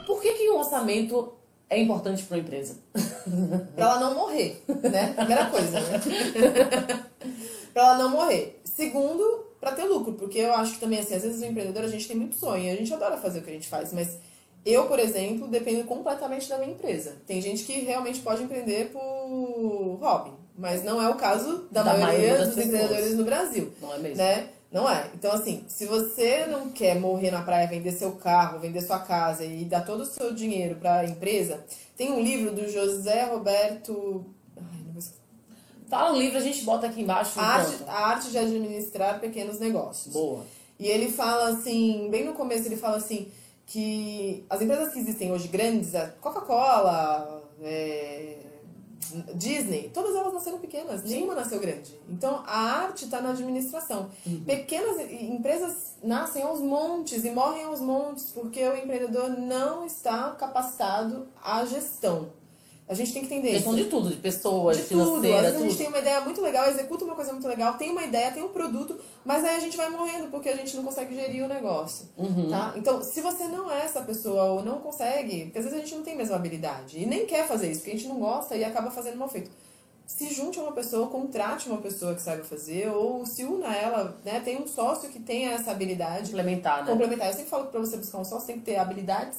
Por 0.06 0.20
que, 0.20 0.32
que 0.32 0.48
o 0.50 0.56
orçamento 0.58 1.34
é 1.70 1.78
importante 1.80 2.22
para 2.24 2.36
uma 2.36 2.42
empresa? 2.42 2.76
Pra 3.74 3.84
ela 3.86 4.00
não 4.00 4.14
morrer, 4.14 4.62
né? 4.68 5.12
Primeira 5.14 5.46
coisa, 5.46 5.80
né? 5.80 6.00
pra 7.74 7.82
ela 7.82 7.98
não 7.98 8.10
morrer. 8.10 8.60
Segundo, 8.64 9.44
pra 9.60 9.72
ter 9.72 9.84
lucro, 9.84 10.14
porque 10.14 10.38
eu 10.38 10.54
acho 10.54 10.74
que 10.74 10.80
também, 10.80 11.00
assim, 11.00 11.14
às 11.14 11.22
vezes 11.22 11.42
o 11.42 11.44
empreendedor, 11.44 11.84
a 11.84 11.88
gente 11.88 12.08
tem 12.08 12.16
muito 12.16 12.36
sonho, 12.36 12.72
a 12.72 12.76
gente 12.76 12.94
adora 12.94 13.18
fazer 13.18 13.40
o 13.40 13.42
que 13.42 13.50
a 13.50 13.52
gente 13.52 13.68
faz, 13.68 13.92
mas 13.92 14.16
eu, 14.64 14.86
por 14.86 14.98
exemplo, 14.98 15.46
dependo 15.48 15.84
completamente 15.84 16.48
da 16.48 16.56
minha 16.56 16.72
empresa. 16.72 17.16
Tem 17.26 17.40
gente 17.42 17.64
que 17.64 17.80
realmente 17.80 18.20
pode 18.20 18.42
empreender 18.42 18.90
por 18.90 19.98
hobby, 20.00 20.30
mas 20.56 20.82
não 20.82 21.02
é 21.02 21.08
o 21.10 21.16
caso 21.16 21.68
da, 21.70 21.82
Da 21.82 21.94
maioria, 21.94 22.06
maioria 22.06 22.46
dos 22.46 22.56
empreendedores 22.56 23.14
no 23.14 23.24
Brasil 23.24 23.72
Não 23.82 23.92
é 23.92 23.98
mesmo? 23.98 24.16
né? 24.16 24.48
Não 24.72 24.90
é. 24.90 25.08
Então, 25.14 25.30
assim, 25.30 25.64
se 25.68 25.86
você 25.86 26.46
não 26.46 26.70
quer 26.70 26.98
morrer 26.98 27.30
na 27.30 27.42
praia, 27.42 27.68
vender 27.68 27.92
seu 27.92 28.10
carro, 28.12 28.58
vender 28.58 28.80
sua 28.80 28.98
casa 28.98 29.44
e 29.44 29.64
dar 29.64 29.82
todo 29.82 30.00
o 30.00 30.06
seu 30.06 30.34
dinheiro 30.34 30.74
para 30.74 31.00
a 31.00 31.04
empresa, 31.04 31.64
tem 31.96 32.10
um 32.10 32.20
livro 32.20 32.52
do 32.52 32.68
José 32.68 33.22
Roberto. 33.22 34.24
Ai, 34.56 34.80
não 34.84 34.92
vou 34.92 34.98
esquecer. 34.98 35.20
Fala 35.88 36.12
um 36.12 36.18
livro, 36.18 36.38
a 36.38 36.40
gente 36.40 36.64
bota 36.64 36.86
aqui 36.86 37.02
embaixo. 37.02 37.38
A 37.38 37.44
arte, 37.44 37.84
a 37.86 38.06
arte 38.06 38.30
de 38.30 38.38
administrar 38.38 39.20
pequenos 39.20 39.58
negócios. 39.60 40.12
Boa. 40.12 40.44
E 40.78 40.86
ele 40.88 41.10
fala 41.10 41.50
assim, 41.50 42.08
bem 42.10 42.24
no 42.24 42.32
começo, 42.32 42.66
ele 42.66 42.76
fala 42.76 42.96
assim, 42.96 43.28
que 43.66 44.44
as 44.50 44.60
empresas 44.60 44.92
que 44.92 44.98
existem 44.98 45.30
hoje 45.32 45.48
grandes, 45.48 45.94
a 45.94 46.08
Coca-Cola, 46.20 47.42
é, 47.62 48.38
Disney, 49.34 49.90
todas 49.94 50.14
elas 50.16 50.32
nasceram 50.32 50.58
pequenas, 50.58 51.04
nenhuma 51.04 51.34
nasceu 51.34 51.60
grande. 51.60 51.96
Então 52.08 52.42
a 52.46 52.58
arte 52.58 53.04
está 53.04 53.20
na 53.20 53.30
administração. 53.30 54.10
Pequenas 54.46 54.98
e- 55.10 55.26
empresas 55.26 55.94
nascem 56.02 56.42
aos 56.42 56.60
montes 56.60 57.24
e 57.24 57.30
morrem 57.30 57.64
aos 57.64 57.80
montes 57.80 58.30
porque 58.34 58.60
o 58.66 58.76
empreendedor 58.76 59.30
não 59.30 59.84
está 59.86 60.30
capacitado 60.32 61.28
à 61.42 61.64
gestão. 61.64 62.30
A 62.86 62.92
gente 62.92 63.14
tem 63.14 63.24
que 63.24 63.32
entender 63.32 63.52
Questão 63.52 63.74
de 63.74 63.84
tudo, 63.84 64.10
de 64.10 64.16
pessoas, 64.16 64.76
de 64.76 64.82
tudo. 64.84 65.16
Às 65.16 65.22
vezes 65.22 65.46
a 65.46 65.52
tudo. 65.52 65.62
gente 65.62 65.76
tem 65.78 65.88
uma 65.88 65.98
ideia 65.98 66.20
muito 66.20 66.40
legal, 66.42 66.68
executa 66.68 67.04
uma 67.04 67.14
coisa 67.14 67.32
muito 67.32 67.48
legal, 67.48 67.74
tem 67.74 67.90
uma 67.90 68.04
ideia, 68.04 68.30
tem 68.30 68.42
um 68.42 68.50
produto, 68.50 69.00
mas 69.24 69.42
aí 69.42 69.56
a 69.56 69.60
gente 69.60 69.74
vai 69.74 69.88
morrendo 69.88 70.28
porque 70.28 70.50
a 70.50 70.56
gente 70.56 70.76
não 70.76 70.84
consegue 70.84 71.14
gerir 71.14 71.44
o 71.44 71.48
negócio. 71.48 72.06
Uhum. 72.18 72.50
Tá? 72.50 72.74
Então, 72.76 73.02
se 73.02 73.22
você 73.22 73.44
não 73.44 73.70
é 73.70 73.84
essa 73.84 74.02
pessoa 74.02 74.44
ou 74.44 74.62
não 74.62 74.80
consegue, 74.80 75.44
porque 75.44 75.58
às 75.60 75.64
vezes 75.64 75.78
a 75.78 75.80
gente 75.82 75.94
não 75.94 76.02
tem 76.02 76.12
a 76.12 76.16
mesma 76.16 76.36
habilidade 76.36 76.98
e 76.98 77.06
nem 77.06 77.24
quer 77.24 77.48
fazer 77.48 77.70
isso, 77.70 77.80
porque 77.80 77.92
a 77.92 77.98
gente 77.98 78.08
não 78.08 78.18
gosta 78.20 78.54
e 78.54 78.62
acaba 78.62 78.90
fazendo 78.90 79.16
mal 79.16 79.28
feito. 79.28 79.50
Se 80.06 80.34
junte 80.34 80.58
a 80.58 80.62
uma 80.62 80.72
pessoa, 80.72 81.06
contrate 81.06 81.66
uma 81.70 81.78
pessoa 81.78 82.14
que 82.14 82.20
saiba 82.20 82.44
fazer, 82.44 82.90
ou 82.90 83.24
se 83.24 83.44
una 83.44 83.68
a 83.68 83.74
ela, 83.74 84.20
né? 84.22 84.40
Tem 84.40 84.60
um 84.60 84.66
sócio 84.66 85.08
que 85.08 85.18
tenha 85.18 85.52
essa 85.52 85.70
habilidade 85.70 86.26
Complementar, 86.26 86.84
né? 86.84 86.90
complementar. 86.90 87.28
Eu 87.28 87.32
sempre 87.32 87.48
falo 87.48 87.64
que 87.64 87.70
para 87.70 87.80
você 87.80 87.96
buscar 87.96 88.18
um 88.18 88.24
sócio 88.26 88.46
tem 88.46 88.58
que 88.58 88.66
ter 88.66 88.76
habilidades 88.76 89.38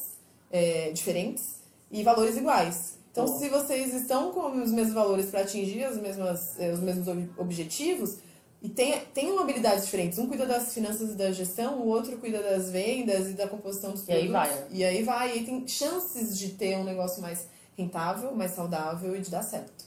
é, 0.51 0.89
diferentes 0.91 1.57
e 1.91 2.01
valores 2.01 2.35
iguais. 2.35 3.04
Então, 3.15 3.27
se 3.39 3.47
vocês 3.47 3.93
estão 3.93 4.33
com 4.33 4.61
os 4.61 4.71
mesmos 4.71 4.93
valores 4.93 5.27
para 5.27 5.39
atingir 5.39 5.85
as 5.85 5.97
mesmas, 5.97 6.59
eh, 6.59 6.73
os 6.73 6.81
mesmos 6.81 7.07
ob- 7.07 7.29
objetivos 7.37 8.17
e 8.61 8.67
tem, 8.67 8.99
tenham 9.13 9.39
habilidades 9.39 9.85
diferentes, 9.85 10.19
um 10.19 10.27
cuida 10.27 10.45
das 10.45 10.73
finanças 10.73 11.11
e 11.11 11.15
da 11.15 11.31
gestão, 11.31 11.79
o 11.79 11.87
outro 11.87 12.17
cuida 12.17 12.43
das 12.43 12.69
vendas 12.71 13.29
e 13.29 13.33
da 13.33 13.47
composição 13.47 13.91
dos 13.91 14.05
E 14.05 14.11
aí 14.11 14.27
produtos. 14.27 14.31
vai, 14.33 14.49
né? 14.61 14.67
E 14.69 14.83
aí 14.83 15.03
vai. 15.03 15.29
E 15.29 15.31
aí 15.31 15.45
tem 15.45 15.65
chances 15.65 16.37
de 16.37 16.49
ter 16.49 16.75
um 16.77 16.83
negócio 16.83 17.21
mais 17.21 17.47
rentável, 17.77 18.35
mais 18.35 18.51
saudável 18.51 19.15
e 19.15 19.21
de 19.21 19.29
dar 19.31 19.43
certo. 19.43 19.85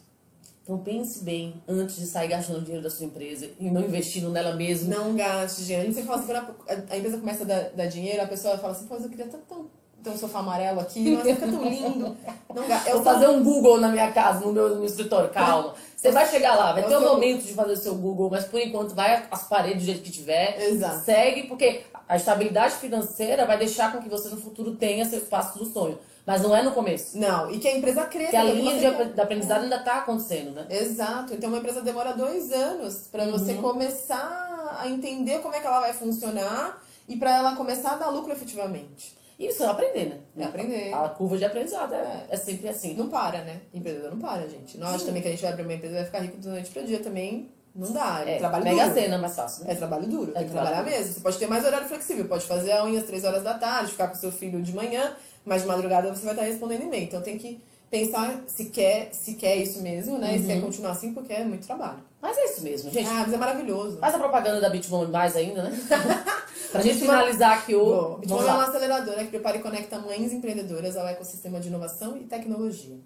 Então 0.63 0.79
pense 0.79 1.23
bem 1.23 1.63
antes 1.69 1.97
de 1.97 2.07
sair 2.07 2.29
gastando 2.29 2.61
dinheiro 2.63 2.83
da 2.83 2.91
sua 2.91 3.05
empresa 3.05 3.51
e 3.61 3.71
não 3.71 3.83
investindo 3.85 4.31
nela 4.31 4.55
mesma. 4.55 4.95
Não 4.95 5.15
gaste 5.15 5.65
dinheiro. 5.67 5.93
Sempre 5.93 6.05
fala 6.09 6.19
assim, 6.19 6.27
quando 6.27 6.57
a, 6.69 6.95
a 6.95 6.97
empresa 6.97 7.19
começa 7.19 7.43
a 7.45 7.47
dar, 7.47 7.71
dar 7.71 7.87
dinheiro, 7.89 8.23
a 8.23 8.27
pessoa 8.27 8.57
fala 8.57 8.73
assim, 8.73 8.87
pô, 8.87 8.95
eu 8.97 9.09
queria 9.09 9.27
tanto 9.27 9.45
tão, 9.47 9.71
ter 10.03 10.11
um 10.11 10.17
sofá 10.17 10.39
amarelo 10.41 10.81
aqui, 10.81 11.01
nossa, 11.11 11.25
fica 11.35 11.47
tão 11.47 11.63
lindo. 11.65 12.17
Não 12.55 12.63
Eu 12.87 12.95
vou 12.95 13.03
fazer 13.03 13.29
um 13.29 13.43
Google 13.43 13.79
na 13.81 13.89
minha 13.89 14.11
casa, 14.13 14.41
no 14.47 14.53
meu, 14.53 14.69
no 14.71 14.77
meu 14.77 14.85
escritório, 14.85 15.29
calma. 15.31 15.75
Você 15.97 16.11
vai 16.13 16.27
chegar 16.29 16.55
lá, 16.55 16.73
vai 16.73 16.85
Eu 16.85 16.89
ter 16.89 16.97
um 16.97 17.01
sou- 17.01 17.15
momento 17.15 17.43
de 17.45 17.53
fazer 17.55 17.73
o 17.73 17.77
seu 17.77 17.95
Google, 17.97 18.31
mas 18.31 18.45
por 18.45 18.61
enquanto 18.61 18.95
vai 18.95 19.27
as 19.31 19.43
paredes 19.49 19.83
do 19.83 19.87
jeito 19.87 20.03
que 20.03 20.11
tiver. 20.11 20.61
Exato. 20.63 21.05
Segue, 21.05 21.43
porque 21.49 21.83
a 22.09 22.17
estabilidade 22.17 22.75
financeira 22.77 23.45
vai 23.45 23.59
deixar 23.59 23.93
com 23.93 24.01
que 24.01 24.09
você 24.09 24.29
no 24.29 24.37
futuro 24.37 24.77
tenha 24.77 25.05
seu 25.05 25.19
espaço 25.19 25.59
do 25.59 25.65
sonho. 25.67 25.99
Mas 26.25 26.43
não 26.43 26.55
é 26.55 26.63
no 26.63 26.73
começo. 26.73 27.19
Não, 27.19 27.51
e 27.51 27.59
que 27.59 27.67
a 27.67 27.77
empresa 27.77 28.05
cresça. 28.05 28.33
Porque 28.33 28.37
a 28.37 28.45
linha 28.45 28.75
você 28.75 28.81
de 28.81 28.87
apre- 28.87 29.05
de 29.15 29.21
aprendizado 29.21 29.63
ainda 29.63 29.79
tá 29.79 29.97
acontecendo, 29.97 30.51
né? 30.53 30.67
Exato. 30.69 31.33
Então 31.35 31.49
uma 31.49 31.59
empresa 31.59 31.81
demora 31.81 32.13
dois 32.13 32.53
anos 32.53 33.09
para 33.11 33.25
você 33.27 33.53
Uhum. 33.53 33.63
começar 33.63 34.77
a 34.79 34.87
entender 34.89 35.39
como 35.41 35.55
é 35.55 35.61
que 35.61 35.67
ela 35.67 35.81
vai 35.81 35.93
funcionar 35.95 36.81
e 37.09 37.17
para 37.17 37.35
ela 37.35 37.57
começar 37.57 37.93
a 37.93 37.97
dar 37.97 38.11
lucro 38.11 38.31
efetivamente. 38.33 39.17
Isso 39.39 39.63
é 39.63 39.67
aprender, 39.67 40.07
né? 40.07 40.19
É 40.37 40.45
aprender. 40.45 40.93
A 40.93 41.09
curva 41.11 41.39
de 41.39 41.45
aprendizado 41.45 41.95
é, 41.95 42.27
é 42.29 42.37
sempre 42.37 42.69
assim. 42.69 42.95
Não 42.95 43.09
para, 43.09 43.43
né? 43.43 43.61
Empreendedor 43.73 44.11
não 44.11 44.19
para, 44.19 44.49
gente. 44.49 44.83
Acha 44.83 45.05
também 45.05 45.23
que 45.23 45.29
a 45.29 45.31
gente 45.31 45.43
vai 45.43 45.53
abrir 45.53 45.63
uma 45.63 45.75
empresa 45.75 45.95
e 45.95 45.97
vai 45.99 46.05
ficar 46.07 46.19
rico 46.21 46.37
do 46.39 46.49
noite 46.51 46.71
pro 46.71 46.85
dia 46.85 46.99
também. 46.99 47.49
Não 47.75 47.93
dá. 47.93 48.25
É, 48.27 48.35
É, 48.35 48.39
trabalho 48.39 48.65
mega 48.65 48.83
duro. 48.89 48.95
cena 48.95 49.15
é 49.15 49.19
mais 49.19 49.37
fácil, 49.37 49.65
né? 49.65 49.73
É 49.73 49.75
trabalho 49.77 50.07
duro, 50.09 50.33
tem 50.33 50.45
que 50.45 50.51
trabalho 50.51 50.67
trabalhar 50.75 50.83
duro. 50.83 50.97
mesmo. 50.97 51.13
Você 51.15 51.21
pode 51.21 51.39
ter 51.39 51.47
mais 51.47 51.65
horário 51.65 51.87
flexível, 51.87 52.25
pode 52.25 52.45
fazer 52.47 52.73
a 52.73 52.85
unha 52.85 52.99
às 52.99 53.07
três 53.07 53.23
horas 53.25 53.45
da 53.45 53.55
tarde, 53.55 53.93
ficar 53.93 54.09
com 54.09 54.17
seu 54.17 54.33
filho 54.33 54.61
de 54.61 54.73
manhã, 54.75 55.15
mas 55.45 55.63
de 55.63 55.69
madrugada 55.69 56.13
você 56.13 56.25
vai 56.25 56.35
estar 56.35 56.45
respondendo 56.45 56.83
e-mail. 56.83 57.05
Então 57.05 57.23
tem 57.23 57.39
que 57.39 57.63
pensar 57.89 58.41
se 58.49 58.65
quer, 58.67 59.11
se 59.13 59.35
quer 59.35 59.57
isso 59.57 59.81
mesmo, 59.81 60.19
né? 60.19 60.35
E 60.35 60.39
se 60.41 60.47
Uhum. 60.47 60.51
quer 60.55 60.61
continuar 60.61 60.91
assim, 60.91 61.15
porque 61.15 61.33
é 61.33 61.45
muito 61.45 61.65
trabalho. 61.67 61.99
Mas 62.21 62.37
é 62.37 62.45
isso 62.47 62.63
mesmo, 62.63 62.91
gente. 62.91 63.07
Ah, 63.09 63.23
mas 63.25 63.33
é 63.33 63.37
maravilhoso. 63.37 63.99
Faz 63.99 64.15
a 64.15 64.19
propaganda 64.19 64.61
da 64.61 64.69
Bitmom 64.69 65.07
mais 65.07 65.37
ainda, 65.37 65.63
né? 65.63 65.71
pra 66.71 66.81
gente 66.83 66.99
finalizar 67.01 67.59
aqui 67.59 67.75
o. 67.75 68.21
Vamos 68.25 68.47
é 68.47 68.53
uma 68.53 68.65
aceleradora 68.69 69.25
que 69.25 69.31
prepara 69.31 69.57
e 69.57 69.61
conecta 69.63 69.99
mães 69.99 70.33
empreendedoras 70.33 70.97
ao 70.97 71.07
ecossistema 71.07 71.61
de 71.61 71.69
inovação 71.69 72.17
e 72.17 72.25
tecnologia. 72.25 72.97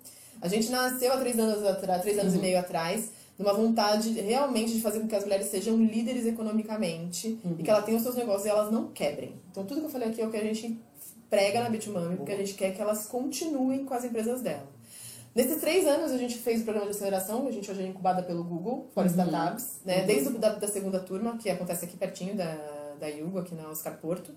A 0.40 0.48
gente 0.48 0.70
nasceu 0.70 1.12
há 1.12 1.16
três 1.18 1.38
anos, 1.38 1.64
atrás, 1.66 2.02
três 2.02 2.16
Uhum. 2.16 2.22
anos 2.22 2.34
e 2.34 2.38
meio 2.38 2.58
atrás, 2.58 3.10
numa 3.38 3.52
vontade 3.52 4.10
realmente 4.20 4.72
de 4.72 4.80
fazer 4.80 5.00
com 5.00 5.06
que 5.08 5.14
as 5.14 5.22
mulheres 5.24 5.46
sejam 5.46 5.76
líderes 5.76 6.26
economicamente 6.26 7.38
Uhum. 7.44 7.56
e 7.58 7.62
que 7.62 7.70
elas 7.70 7.84
tenham 7.84 8.00
seus 8.00 8.16
negócios 8.16 8.46
e 8.46 8.48
elas 8.48 8.70
não 8.70 8.88
quebrem. 8.88 9.34
Então, 9.50 9.64
tudo 9.64 9.80
que 9.80 9.86
eu 9.86 9.90
falei 9.90 10.08
aqui 10.08 10.20
é 10.20 10.26
o 10.26 10.30
que 10.30 10.36
a 10.36 10.42
gente 10.44 10.78
prega 11.30 11.62
na 11.62 11.70
Bitmami, 11.70 12.16
porque 12.16 12.32
a 12.32 12.36
gente 12.36 12.54
quer 12.54 12.74
que 12.74 12.82
elas 12.82 13.06
continuem 13.06 13.84
com 13.84 13.94
as 13.94 14.04
empresas 14.04 14.40
dela. 14.42 14.66
Nesses 15.34 15.60
três 15.62 15.86
anos, 15.86 16.12
a 16.12 16.18
gente 16.18 16.36
fez 16.36 16.60
o 16.60 16.64
programa 16.64 16.90
de 16.90 16.94
aceleração, 16.96 17.46
a 17.46 17.50
gente 17.50 17.70
hoje 17.70 17.82
é 17.82 17.86
incubada 17.86 18.22
pelo 18.22 18.44
Google, 18.44 18.90
for 18.94 19.06
Startups, 19.06 19.80
né? 19.82 20.02
Desde 20.02 20.28
o 20.28 20.38
da, 20.38 20.50
da 20.50 20.68
segunda 20.68 21.00
turma, 21.00 21.38
que 21.38 21.48
acontece 21.48 21.86
aqui 21.86 21.96
pertinho 21.96 22.34
da, 22.36 22.54
da 23.02 23.08
Yugo, 23.08 23.40
aqui 23.40 23.54
na 23.54 23.68
Oscar 23.68 23.98
Porto. 23.98 24.32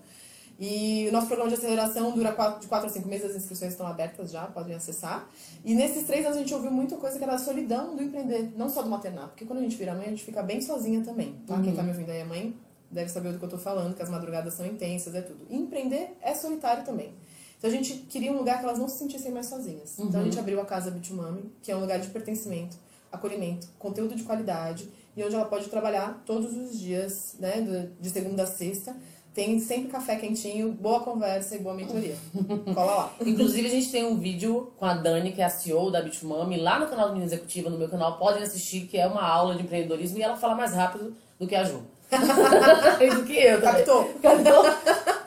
E 0.58 1.06
o 1.08 1.12
nosso 1.12 1.26
programa 1.26 1.50
de 1.50 1.56
aceleração 1.56 2.12
dura 2.12 2.32
quatro, 2.32 2.60
de 2.60 2.66
4 2.66 2.86
a 2.86 2.90
5 2.90 3.06
meses, 3.08 3.30
as 3.30 3.36
inscrições 3.36 3.72
estão 3.72 3.86
abertas 3.86 4.30
já, 4.30 4.46
podem 4.46 4.74
acessar. 4.74 5.28
E 5.64 5.74
nesses 5.74 6.04
três 6.04 6.24
anos 6.24 6.38
a 6.38 6.40
gente 6.40 6.54
ouviu 6.54 6.70
muita 6.70 6.96
coisa 6.96 7.18
que 7.18 7.24
era 7.24 7.34
a 7.34 7.38
solidão 7.38 7.94
do 7.94 8.02
empreender, 8.02 8.52
não 8.56 8.68
só 8.68 8.82
do 8.82 8.88
maternar, 8.88 9.28
porque 9.28 9.44
quando 9.44 9.58
a 9.58 9.62
gente 9.62 9.76
vira 9.76 9.94
mãe, 9.94 10.06
a 10.06 10.10
gente 10.10 10.24
fica 10.24 10.42
bem 10.42 10.60
sozinha 10.60 11.02
também, 11.02 11.34
tá? 11.46 11.60
Quem 11.60 11.74
tá 11.74 11.82
me 11.82 11.90
ouvindo 11.90 12.10
aí 12.10 12.18
é 12.18 12.24
mãe, 12.24 12.56
deve 12.90 13.10
saber 13.10 13.32
do 13.32 13.38
que 13.38 13.44
eu 13.44 13.50
tô 13.50 13.58
falando, 13.58 13.94
que 13.94 14.02
as 14.02 14.08
madrugadas 14.08 14.54
são 14.54 14.64
intensas, 14.64 15.14
é 15.14 15.20
tudo. 15.20 15.46
E 15.50 15.56
empreender 15.56 16.16
é 16.22 16.34
solitário 16.34 16.84
também. 16.84 17.12
Então 17.58 17.68
a 17.68 17.72
gente 17.72 17.92
queria 18.08 18.32
um 18.32 18.38
lugar 18.38 18.58
que 18.58 18.64
elas 18.64 18.78
não 18.78 18.88
se 18.88 18.98
sentissem 18.98 19.32
mais 19.32 19.46
sozinhas. 19.46 19.98
Então 19.98 20.22
a 20.22 20.24
gente 20.24 20.38
abriu 20.38 20.58
a 20.60 20.64
Casa 20.64 20.90
Bitumami, 20.90 21.52
que 21.62 21.70
é 21.70 21.76
um 21.76 21.80
lugar 21.80 21.98
de 21.98 22.08
pertencimento, 22.08 22.78
acolhimento, 23.12 23.68
conteúdo 23.78 24.14
de 24.14 24.22
qualidade, 24.22 24.88
e 25.16 25.24
onde 25.24 25.34
ela 25.34 25.46
pode 25.46 25.68
trabalhar 25.68 26.22
todos 26.26 26.54
os 26.54 26.78
dias, 26.78 27.36
né, 27.40 27.88
de 27.98 28.10
segunda 28.10 28.42
a 28.42 28.46
sexta. 28.46 28.94
Tem 29.32 29.58
sempre 29.60 29.88
café 29.88 30.16
quentinho, 30.16 30.72
boa 30.72 31.00
conversa 31.00 31.56
e 31.56 31.58
boa 31.58 31.74
mentoria. 31.74 32.16
Cola 32.74 32.94
lá. 32.94 33.12
Inclusive, 33.20 33.66
a 33.66 33.70
gente 33.70 33.90
tem 33.90 34.04
um 34.04 34.16
vídeo 34.16 34.72
com 34.78 34.86
a 34.86 34.94
Dani, 34.94 35.32
que 35.32 35.42
é 35.42 35.44
a 35.44 35.50
CEO 35.50 35.90
da 35.90 36.00
Bitmami, 36.00 36.58
lá 36.58 36.78
no 36.78 36.86
canal 36.86 37.08
do 37.08 37.14
Menina 37.14 37.30
Executiva, 37.30 37.68
no 37.68 37.76
meu 37.76 37.88
canal. 37.88 38.16
Podem 38.16 38.42
assistir, 38.42 38.86
que 38.86 38.96
é 38.96 39.06
uma 39.06 39.22
aula 39.22 39.54
de 39.54 39.62
empreendedorismo 39.62 40.16
e 40.18 40.22
ela 40.22 40.36
fala 40.36 40.54
mais 40.54 40.72
rápido 40.72 41.14
do 41.38 41.46
que 41.46 41.54
a 41.54 41.64
Ju. 41.64 41.82
e 43.00 43.10
do 43.10 43.24
que 43.24 43.34
eu. 43.34 43.60
Captou? 43.60 44.04
Captou? 44.22 44.64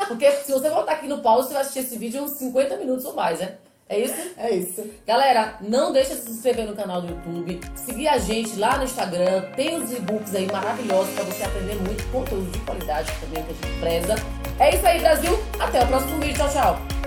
Porque 0.08 0.32
se 0.32 0.52
você 0.52 0.71
voltar 0.71 0.93
aqui 0.93 1.08
no 1.08 1.21
pause, 1.21 1.49
você 1.49 1.54
vai 1.54 1.62
assistir 1.62 1.80
esse 1.82 1.97
vídeo 1.97 2.23
uns 2.23 2.32
50 2.32 2.78
minutos 2.78 3.06
ou 3.06 3.13
mais, 3.13 3.39
né? 3.39 3.58
É 3.89 3.97
isso? 3.97 4.32
É 4.38 4.52
isso. 4.52 4.88
Galera, 5.06 5.56
não 5.62 5.91
deixa 5.91 6.13
de 6.13 6.21
se 6.21 6.30
inscrever 6.30 6.67
no 6.67 6.75
canal 6.75 7.02
do 7.02 7.08
YouTube, 7.08 7.60
seguir 7.75 8.08
a 8.08 8.19
gente 8.19 8.56
lá 8.60 8.78
no 8.78 8.84
Instagram, 8.84 9.41
tem 9.56 9.78
os 9.78 9.91
e-books 9.91 10.36
aí 10.36 10.45
maravilhosos 10.52 11.12
pra 11.15 11.23
você 11.23 11.43
aprender 11.43 11.73
muito 11.75 12.06
conteúdo 12.12 12.52
de 12.52 12.60
qualidade 12.60 13.12
também 13.19 13.43
que 13.43 13.52
a 13.52 13.56
gente 13.56 13.80
preza. 13.80 14.15
É 14.60 14.75
isso 14.75 14.86
aí, 14.86 14.99
Brasil. 14.99 15.39
Até 15.60 15.84
o 15.84 15.88
próximo 15.88 16.19
vídeo. 16.19 16.36
Tchau, 16.36 16.49
tchau. 16.49 16.98